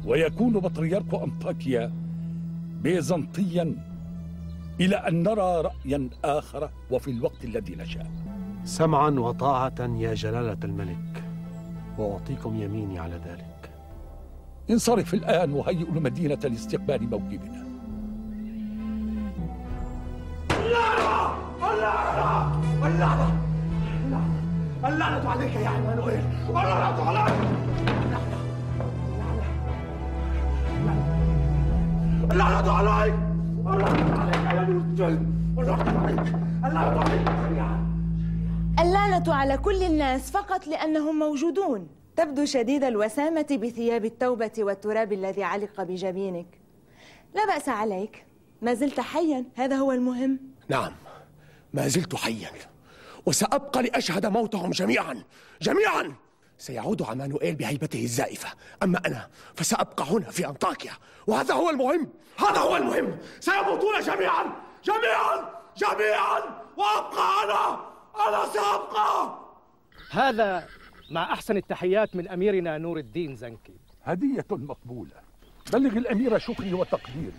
ويكون 0.05 0.53
بطريرك 0.53 1.15
أنطاكيا 1.15 1.93
بيزنطيا 2.83 3.75
إلى 4.81 4.97
أن 4.97 5.23
نرى 5.23 5.61
رأيا 5.61 6.11
آخر 6.25 6.71
وفي 6.91 7.11
الوقت 7.11 7.45
الذي 7.45 7.77
نشاء. 7.77 8.11
سمعا 8.65 9.11
وطاعة 9.11 9.81
يا 9.81 10.15
جلالة 10.15 10.59
الملك 10.65 11.25
وأعطيكم 11.99 12.63
يميني 12.63 12.99
على 12.99 13.15
ذلك. 13.15 13.71
انصرف 14.71 15.15
الآن 15.15 15.53
وهيئ 15.53 15.89
المدينة 15.89 16.41
لاستقبال 16.45 17.11
موكبنا. 17.11 17.68
اللعنة 21.79 22.61
اللعنة 22.87 23.29
اللعنة 24.85 25.31
عليك 25.31 25.55
يا 25.55 25.69
عمانويل 25.69 26.23
اللعنة 26.49 27.03
عليك. 27.03 27.39
اللعنة 32.31 32.73
عليك 32.73 33.15
اللعنة 33.67 34.21
عليك 34.21 34.37
يا 35.01 35.09
اللعنة 35.59 36.01
عليك 36.01 36.35
اللعنة 36.65 37.01
عليك 37.01 37.29
اللعنة 38.81 39.35
على 39.35 39.59
كل 39.59 39.83
الناس 39.83 40.31
فقط 40.31 40.67
لأنهم 40.67 41.19
موجودون. 41.19 41.89
تبدو 42.17 42.45
شديد 42.45 42.85
الوسامة 42.85 43.59
بثياب 43.63 44.05
التوبة 44.05 44.53
والتراب 44.59 45.13
الذي 45.13 45.45
علق 45.45 45.83
بجبينك. 45.83 46.47
لا 47.35 47.47
بأس 47.47 47.69
عليك. 47.69 48.27
ما 48.63 48.75
زلت 48.75 49.01
حيا 49.01 49.45
هذا 49.57 49.77
هو 49.77 49.93
المهم. 49.93 50.39
نعم. 50.69 50.93
ما 51.73 51.89
زلت 51.89 52.15
حيا. 52.15 52.51
وسأبقى 53.27 53.83
لأشهد 53.83 54.27
موتهم 54.27 54.71
جميعا. 54.71 55.23
جميعا! 55.63 56.15
سيعود 56.59 57.03
عمانوئيل 57.03 57.55
بهيبته 57.55 58.03
الزائفة. 58.03 58.49
أما 58.83 59.01
أنا 59.07 59.29
فسأبقى 59.55 60.05
هنا 60.05 60.31
في 60.31 60.47
أنطاكيا. 60.47 60.93
وهذا 61.27 61.55
هو 61.55 61.71
المهم! 61.71 62.09
هذا 62.39 62.59
هو 62.59 62.77
المهم! 62.77 63.19
سيموتون 63.41 64.01
جميعا! 64.01 64.45
جميعا! 64.85 65.51
جميعا! 65.77 66.41
وأبقى 66.77 67.45
أنا! 67.45 67.81
أنا 68.29 68.53
سأبقى! 68.53 69.39
هذا 70.11 70.69
مع 71.11 71.33
أحسن 71.33 71.57
التحيات 71.57 72.17
من 72.17 72.29
أميرنا 72.29 72.79
نور 72.79 72.99
الدين 72.99 73.37
زنكي. 73.37 73.77
هدية 74.05 74.47
مقبولة. 74.51 75.17
بلغ 75.73 75.99
الأمير 75.99 76.39
شكري 76.39 76.75
وتقديري. 76.75 77.33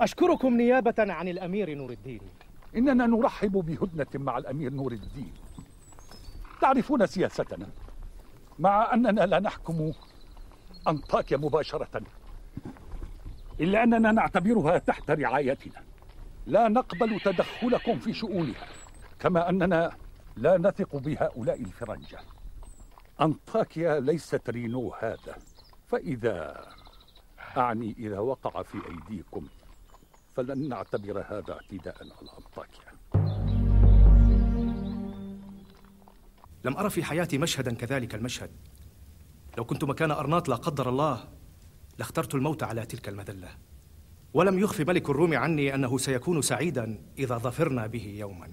أشكركم 0.00 0.56
نيابة 0.56 0.94
عن 0.98 1.28
الأمير 1.28 1.74
نور 1.74 1.90
الدين. 1.90 2.20
إننا 2.76 3.06
نرحب 3.06 3.52
بهدنة 3.52 4.24
مع 4.24 4.38
الأمير 4.38 4.72
نور 4.72 4.92
الدين. 4.92 5.32
تعرفون 6.60 7.06
سياستنا 7.06 7.68
مع 8.58 8.94
أننا 8.94 9.20
لا 9.20 9.40
نحكم 9.40 9.92
أنطاكيا 10.88 11.36
مباشرة 11.36 12.02
إلا 13.60 13.82
أننا 13.82 14.12
نعتبرها 14.12 14.78
تحت 14.78 15.10
رعايتنا. 15.10 15.82
لا 16.46 16.68
نقبل 16.68 17.20
تدخلكم 17.20 17.98
في 17.98 18.12
شؤونها 18.12 18.66
كما 19.18 19.48
أننا 19.48 19.96
لا 20.36 20.58
نثق 20.58 20.96
بهؤلاء 20.96 21.60
الفرنجة. 21.60 22.18
أنطاكيا 23.20 24.00
ليست 24.00 24.50
رينو 24.50 24.94
هذا 24.98 25.36
فإذا 25.88 26.66
أعني 27.56 27.94
إذا 27.98 28.18
وقع 28.18 28.62
في 28.62 28.78
أيديكم. 28.90 29.48
فلن 30.36 30.68
نعتبر 30.68 31.24
هذا 31.28 31.52
اعتداء 31.52 31.96
على 32.00 32.30
أنطاكيا 32.38 32.92
لم 36.64 36.76
أرى 36.76 36.90
في 36.90 37.04
حياتي 37.04 37.38
مشهدا 37.38 37.74
كذلك 37.74 38.14
المشهد. 38.14 38.50
لو 39.58 39.64
كنت 39.64 39.84
مكان 39.84 40.10
أرناط 40.10 40.48
لا 40.48 40.56
قدر 40.56 40.88
الله 40.88 41.24
لاخترت 41.98 42.34
الموت 42.34 42.62
على 42.62 42.86
تلك 42.86 43.08
المذلة. 43.08 43.48
ولم 44.34 44.58
يخف 44.58 44.80
ملك 44.80 45.10
الروم 45.10 45.34
عني 45.34 45.74
أنه 45.74 45.98
سيكون 45.98 46.42
سعيدا 46.42 46.98
إذا 47.18 47.38
ظفرنا 47.38 47.86
به 47.86 48.14
يوما. 48.18 48.50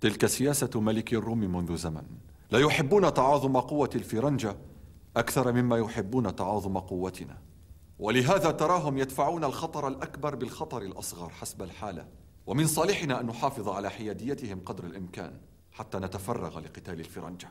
تلك 0.00 0.26
سياسة 0.26 0.80
ملك 0.80 1.14
الروم 1.14 1.38
منذ 1.38 1.76
زمن. 1.76 2.04
لا 2.50 2.58
يحبون 2.58 3.14
تعاظم 3.14 3.56
قوة 3.56 3.90
الفرنجة 3.94 4.56
أكثر 5.16 5.52
مما 5.52 5.78
يحبون 5.78 6.36
تعاظم 6.36 6.78
قوتنا. 6.78 7.38
ولهذا 7.98 8.50
تراهم 8.50 8.98
يدفعون 8.98 9.44
الخطر 9.44 9.88
الأكبر 9.88 10.34
بالخطر 10.34 10.82
الأصغر 10.82 11.30
حسب 11.30 11.62
الحالة. 11.62 12.08
ومن 12.46 12.66
صالحنا 12.66 13.20
أن 13.20 13.26
نحافظ 13.26 13.68
على 13.68 13.90
حياديتهم 13.90 14.60
قدر 14.60 14.84
الإمكان 14.84 15.40
حتى 15.72 15.98
نتفرغ 15.98 16.58
لقتال 16.58 17.00
الفرنجة. 17.00 17.48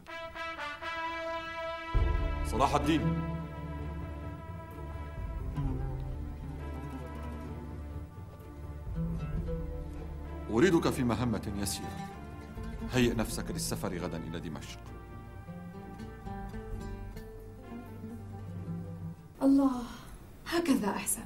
صلاح 2.46 2.76
الدين. 2.76 3.34
أريدك 10.50 10.90
في 10.90 11.04
مهمة 11.04 11.54
يسيرة 11.58 12.10
هيئ 12.92 13.14
نفسك 13.14 13.52
للسفر 13.52 13.98
غدا 13.98 14.18
إلى 14.18 14.40
دمشق. 14.40 14.80
الله. 19.44 20.03
هكذا 20.48 20.90
أحسن 20.90 21.24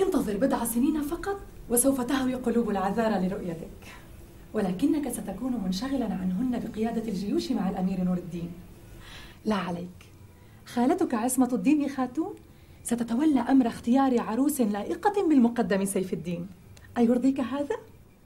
انتظر 0.00 0.36
بضع 0.36 0.64
سنين 0.64 1.02
فقط 1.02 1.40
وسوف 1.70 2.00
تهوي 2.00 2.34
قلوب 2.34 2.70
العذارى 2.70 3.28
لرؤيتك 3.28 3.86
ولكنك 4.54 5.08
ستكون 5.12 5.60
منشغلا 5.64 6.04
عنهن 6.04 6.62
بقيادة 6.64 7.08
الجيوش 7.08 7.52
مع 7.52 7.70
الأمير 7.70 8.04
نور 8.04 8.16
الدين 8.16 8.52
لا 9.44 9.54
عليك 9.54 10.06
خالتك 10.66 11.14
عصمة 11.14 11.48
الدين 11.52 11.88
خاتون 11.88 12.34
ستتولى 12.84 13.40
أمر 13.40 13.66
اختيار 13.66 14.20
عروس 14.20 14.60
لائقة 14.60 15.28
بالمقدم 15.28 15.84
سيف 15.84 16.12
الدين 16.12 16.46
أيرضيك 16.98 17.40
هذا؟ 17.40 17.76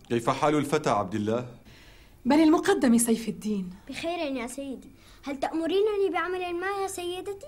كيف 0.09 0.31
حال 0.31 0.55
الفتى 0.55 0.91
عبد 0.91 1.15
الله؟ 1.15 1.47
بل 2.25 2.41
المقدم 2.41 2.99
سيف 2.99 3.29
الدين 3.29 3.71
بخير 3.89 4.19
يا 4.37 4.47
سيدي 4.47 4.89
هل 5.25 5.41
تأمرينني 5.41 6.11
بعمل 6.13 6.55
ما 6.55 6.67
يا 6.83 6.87
سيدتي؟ 6.87 7.47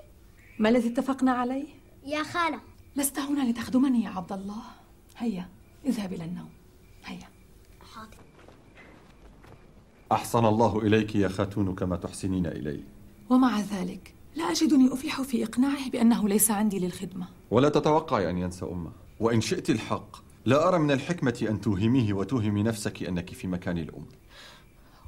ما 0.59 0.69
الذي 0.69 0.89
اتفقنا 0.89 1.33
عليه؟ 1.33 1.82
يا 2.07 2.23
خالة. 2.23 2.61
لست 2.97 3.19
هنا 3.19 3.51
لتخدمني 3.51 4.05
يا 4.05 4.09
عبد 4.09 4.33
الله. 4.33 4.63
هيا 5.17 5.49
اذهب 5.87 6.13
إلى 6.13 6.25
النوم. 6.25 6.51
هيا. 7.05 7.29
حاضر. 7.95 8.17
أحسن 10.13 10.45
الله 10.45 10.79
إليك 10.79 11.15
يا 11.15 11.29
خاتون 11.29 11.75
كما 11.75 11.97
تحسنين 11.97 12.47
إلي. 12.47 12.85
ومع 13.31 13.61
ذلك 13.61 14.15
لا 14.37 14.45
أجدني 14.45 14.93
أفلح 14.93 15.23
في 15.23 15.45
إقناعه 15.45 15.91
بأنه 15.91 16.29
ليس 16.29 16.51
عندي 16.51 16.79
للخدمة. 16.79 17.27
ولا 17.51 17.69
تتوقعي 17.69 18.31
أن 18.31 18.39
ينسى 18.39 18.65
أمه. 18.65 18.93
وإن 19.21 19.41
شئت 19.41 19.71
الحق 19.71 20.17
لا 20.45 20.69
أرى 20.69 20.79
من 20.79 20.91
الحكمة 20.91 21.47
أن 21.51 21.61
توهميه 21.61 22.13
وتوهمي 22.13 22.63
نفسك 22.63 23.03
أنك 23.03 23.33
في 23.35 23.47
مكان 23.49 23.79
الأم. 23.79 24.07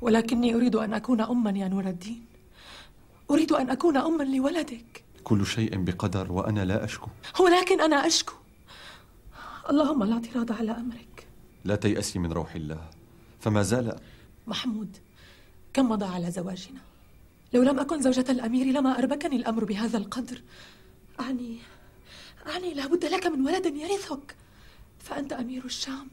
ولكني 0.00 0.54
أريد 0.54 0.76
أن 0.76 0.94
أكون 0.94 1.20
أما 1.20 1.50
يا 1.50 1.68
نور 1.68 1.88
الدين. 1.88 2.26
أريد 3.30 3.52
أن 3.52 3.70
أكون 3.70 3.96
أما 3.96 4.22
لولدك. 4.22 5.03
كل 5.24 5.46
شيء 5.46 5.76
بقدر 5.76 6.32
وأنا 6.32 6.64
لا 6.64 6.84
أشكو. 6.84 7.08
ولكن 7.40 7.80
أنا 7.80 8.06
أشكو. 8.06 8.34
اللهم 9.70 10.04
لا 10.04 10.14
اعتراض 10.14 10.52
على 10.52 10.72
أمرك. 10.72 11.26
لا 11.64 11.76
تيأسي 11.76 12.18
من 12.18 12.32
روح 12.32 12.54
الله. 12.54 12.90
فما 13.40 13.62
زال 13.62 14.00
محمود 14.46 14.96
كم 15.72 15.88
مضى 15.88 16.04
على 16.04 16.30
زواجنا؟ 16.30 16.80
لو 17.52 17.62
لم 17.62 17.78
أكن 17.78 18.02
زوجة 18.02 18.24
الأمير 18.28 18.66
لما 18.66 18.98
أربكني 18.98 19.36
الأمر 19.36 19.64
بهذا 19.64 19.98
القدر. 19.98 20.42
أعني 21.20 21.58
أعني 22.46 22.74
لابد 22.74 23.04
لك 23.04 23.26
من 23.26 23.46
ولد 23.46 23.66
يرثك. 23.66 24.36
فأنت 24.98 25.32
أمير 25.32 25.64
الشام 25.64 26.08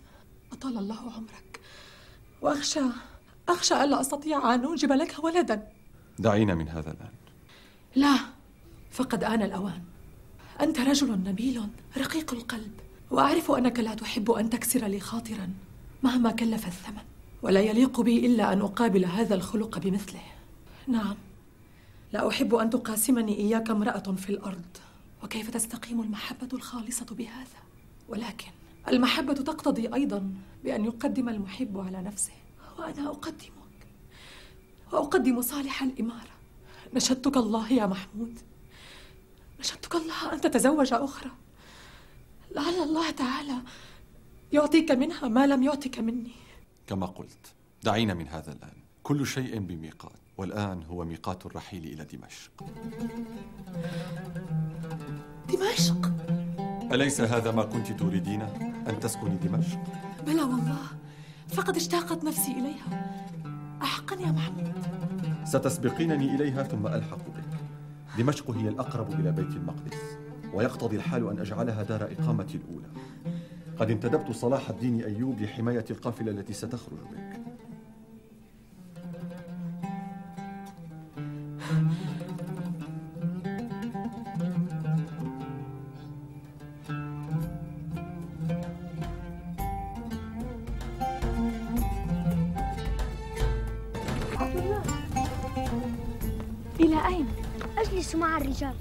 أطال 0.51 0.77
الله 0.77 1.13
عمرك. 1.15 1.59
وأخشى 2.41 2.81
أخشى 3.49 3.83
ألا 3.83 4.01
أستطيع 4.01 4.53
أن 4.53 4.65
أنجب 4.65 4.91
لك 4.91 5.23
ولدا. 5.23 5.67
دعينا 6.19 6.55
من 6.55 6.69
هذا 6.69 6.91
الآن. 6.91 7.13
لا. 7.95 8.40
فقد 8.91 9.23
آن 9.23 9.41
الأوان. 9.41 9.81
أنت 10.61 10.79
رجل 10.79 11.11
نبيل 11.11 11.61
رقيق 11.97 12.33
القلب 12.33 12.71
وأعرف 13.11 13.51
أنك 13.51 13.79
لا 13.79 13.93
تحب 13.95 14.31
أن 14.31 14.49
تكسر 14.49 14.87
لي 14.87 14.99
خاطرا 14.99 15.53
مهما 16.03 16.31
كلف 16.31 16.67
الثمن 16.67 17.03
ولا 17.41 17.59
يليق 17.59 18.01
بي 18.01 18.25
إلا 18.25 18.53
أن 18.53 18.61
أقابل 18.61 19.05
هذا 19.05 19.35
الخلق 19.35 19.79
بمثله. 19.79 20.21
نعم 20.87 21.15
لا 22.13 22.29
أحب 22.29 22.55
أن 22.55 22.69
تقاسمني 22.69 23.37
إياك 23.37 23.69
امرأة 23.69 24.15
في 24.17 24.29
الأرض. 24.29 24.77
وكيف 25.23 25.49
تستقيم 25.49 26.01
المحبة 26.01 26.47
الخالصة 26.53 27.05
بهذا؟ 27.05 27.59
ولكن 28.09 28.51
المحبة 28.87 29.33
تقتضي 29.33 29.93
أيضا 29.93 30.33
بأن 30.63 30.85
يقدم 30.85 31.29
المحب 31.29 31.77
على 31.77 32.01
نفسه 32.01 32.33
وأنا 32.79 33.07
أقدمك 33.07 33.87
وأقدم 34.91 35.41
صالح 35.41 35.83
الإمارة. 35.83 36.31
نشدتك 36.93 37.37
الله 37.37 37.73
يا 37.73 37.85
محمود. 37.85 38.39
نشدتك 39.61 39.95
الله 39.95 40.33
أن 40.33 40.41
تتزوج 40.41 40.93
أخرى. 40.93 41.31
لعل 42.55 42.83
الله 42.83 43.11
تعالى 43.11 43.57
يعطيك 44.51 44.91
منها 44.91 45.27
ما 45.27 45.47
لم 45.47 45.63
يعطك 45.63 45.99
مني. 45.99 46.31
كما 46.87 47.05
قلت 47.05 47.53
دعينا 47.83 48.13
من 48.13 48.27
هذا 48.27 48.51
الآن. 48.51 48.73
كل 49.03 49.27
شيء 49.27 49.59
بميقات 49.59 50.21
والآن 50.37 50.83
هو 50.83 51.05
ميقات 51.05 51.45
الرحيل 51.45 51.83
إلى 51.83 52.05
دمشق. 52.05 52.51
دمشق؟ 55.49 56.11
أليس 56.93 57.21
هذا 57.21 57.51
ما 57.51 57.63
كنت 57.63 57.91
تريدين 57.91 58.41
أن 58.87 58.99
تسكني 58.99 59.35
دمشق؟ 59.35 59.79
بلى 60.25 60.41
والله 60.41 60.85
فقد 61.49 61.75
اشتاقت 61.75 62.23
نفسي 62.23 62.51
إليها. 62.51 63.15
أحقا 63.81 64.15
يا 64.15 64.31
محمود 64.31 64.73
ستسبقينني 65.45 66.35
إليها 66.35 66.63
ثم 66.63 66.87
ألحق 66.87 67.17
بك. 67.17 67.50
دمشق 68.17 68.51
هي 68.51 68.69
الأقرب 68.69 69.19
إلى 69.19 69.31
بيت 69.31 69.55
المقدس 69.55 70.17
ويقتضي 70.53 70.95
الحال 70.95 71.29
أن 71.29 71.39
أجعلها 71.39 71.83
دار 71.83 72.11
إقامتي 72.19 72.57
الأولى. 72.57 72.87
قد 73.77 73.91
انتدبت 73.91 74.31
صلاح 74.31 74.69
الدين 74.69 75.01
أيوب 75.01 75.41
لحماية 75.41 75.85
القافلة 75.91 76.31
التي 76.31 76.53
ستخرج 76.53 76.97
بك 77.11 77.41
أجلس 98.01 98.15
مع 98.15 98.37
الرجال. 98.37 98.75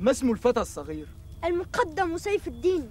ما 0.00 0.10
اسم 0.10 0.30
الفتى 0.30 0.60
الصغير؟ 0.60 1.06
المقدم 1.44 2.18
سيف 2.18 2.48
الدين. 2.48 2.86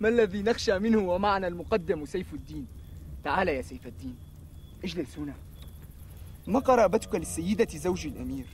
ما 0.00 0.08
الذي 0.08 0.42
نخشى 0.42 0.78
منه 0.78 0.98
ومعنا 0.98 1.48
المقدم 1.48 2.06
سيف 2.06 2.34
الدين؟ 2.34 2.66
تعال 3.24 3.48
يا 3.48 3.62
سيف 3.62 3.86
الدين 3.86 4.16
اجلس 4.84 5.18
هنا. 5.18 5.34
ما 6.46 6.58
قرابتك 6.58 7.14
للسيدة 7.14 7.78
زوج 7.78 8.06
الأمير؟ 8.06 8.46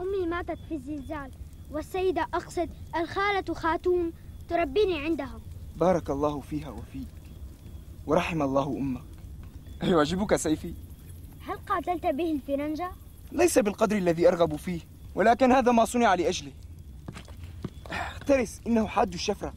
أمي 0.00 0.26
ماتت 0.26 0.58
في 0.68 0.74
الزلزال 0.74 1.30
والسيدة 1.70 2.26
أقصد 2.34 2.70
الخالة 2.96 3.54
خاتون 3.54 4.12
تربيني 4.48 4.98
عندها. 4.98 5.40
بارك 5.76 6.10
الله 6.10 6.40
فيها 6.40 6.70
وفيك. 6.70 7.23
ورحم 8.06 8.42
الله 8.42 8.76
أمك. 8.76 9.02
أيعجبك 9.82 10.36
سيفي؟ 10.36 10.74
هل 11.46 11.56
قاتلت 11.56 12.06
به 12.06 12.32
الفرنجة؟ 12.32 12.90
ليس 13.32 13.58
بالقدر 13.58 13.96
الذي 13.96 14.28
أرغب 14.28 14.56
فيه 14.56 14.80
ولكن 15.14 15.52
هذا 15.52 15.72
ما 15.72 15.84
صنع 15.84 16.14
لأجله. 16.14 16.52
احترس 17.90 18.60
إنه 18.66 18.86
حاد 18.86 19.14
الشفرة. 19.14 19.54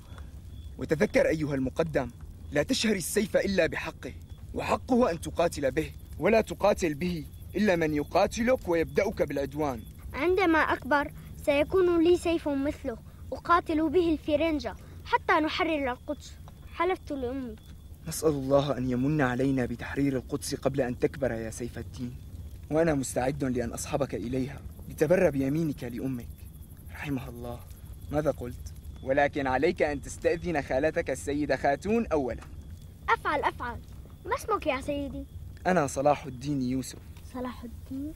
وتذكر 0.77 1.27
أيها 1.27 1.55
المقدم 1.55 2.09
لا 2.51 2.63
تشهر 2.63 2.95
السيف 2.95 3.37
إلا 3.37 3.67
بحقه 3.67 4.13
وحقه 4.53 5.11
أن 5.11 5.21
تقاتل 5.21 5.71
به 5.71 5.91
ولا 6.19 6.41
تقاتل 6.41 6.93
به 6.93 7.25
إلا 7.55 7.75
من 7.75 7.93
يقاتلك 7.93 8.67
ويبدأك 8.67 9.21
بالعدوان. 9.21 9.81
عندما 10.13 10.59
أكبر 10.59 11.11
سيكون 11.45 12.03
لي 12.03 12.17
سيف 12.17 12.47
مثله 12.49 12.97
أقاتل 13.33 13.89
به 13.89 14.11
الفرنجة 14.11 14.75
حتى 15.05 15.33
نحرر 15.33 15.91
القدس. 15.91 16.33
حلفت 16.75 17.11
لأمي. 17.11 17.55
نسأل 18.08 18.30
الله 18.30 18.78
أن 18.78 18.89
يمن 18.89 19.22
علينا 19.22 19.66
بتحرير 19.66 20.16
القدس 20.16 20.55
قبل 20.55 20.82
أن 20.82 20.99
تكبر 20.99 21.32
يا 21.32 21.49
سيف 21.49 21.78
الدين. 21.78 22.16
وأنا 22.72 22.93
مستعد 22.93 23.43
لأن 23.43 23.74
أصحبك 23.74 24.16
إليها. 24.16 24.60
لتبر 24.89 25.30
بيمينك 25.30 25.84
لأمك. 25.84 26.28
رحمها 26.91 27.30
الله. 27.30 27.60
ماذا 28.12 28.32
قلت؟ 28.32 28.74
ولكن 29.03 29.47
عليك 29.47 29.82
أن 29.82 30.01
تستأذن 30.01 30.62
خالتك 30.62 31.10
السيدة 31.10 31.55
خاتون 31.55 32.08
أولا. 32.08 32.43
أفعل 33.10 33.43
أفعل. 33.43 33.78
ما 34.26 34.36
اسمك 34.36 34.68
يا 34.68 34.82
سيدي؟ 34.82 35.24
أنا 35.68 35.88
صلاح 35.88 36.26
الدين 36.26 36.62
يوسف. 36.62 36.99
صلاح 37.34 37.64
الدين؟ 37.64 38.14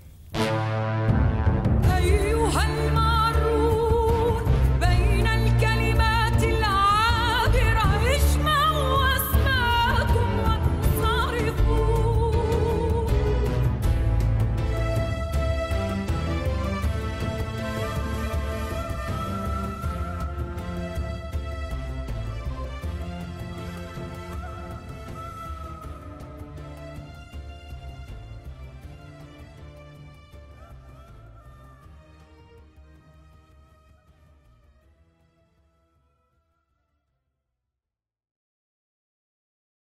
أيها 1.95 2.87
المعروف 2.87 3.10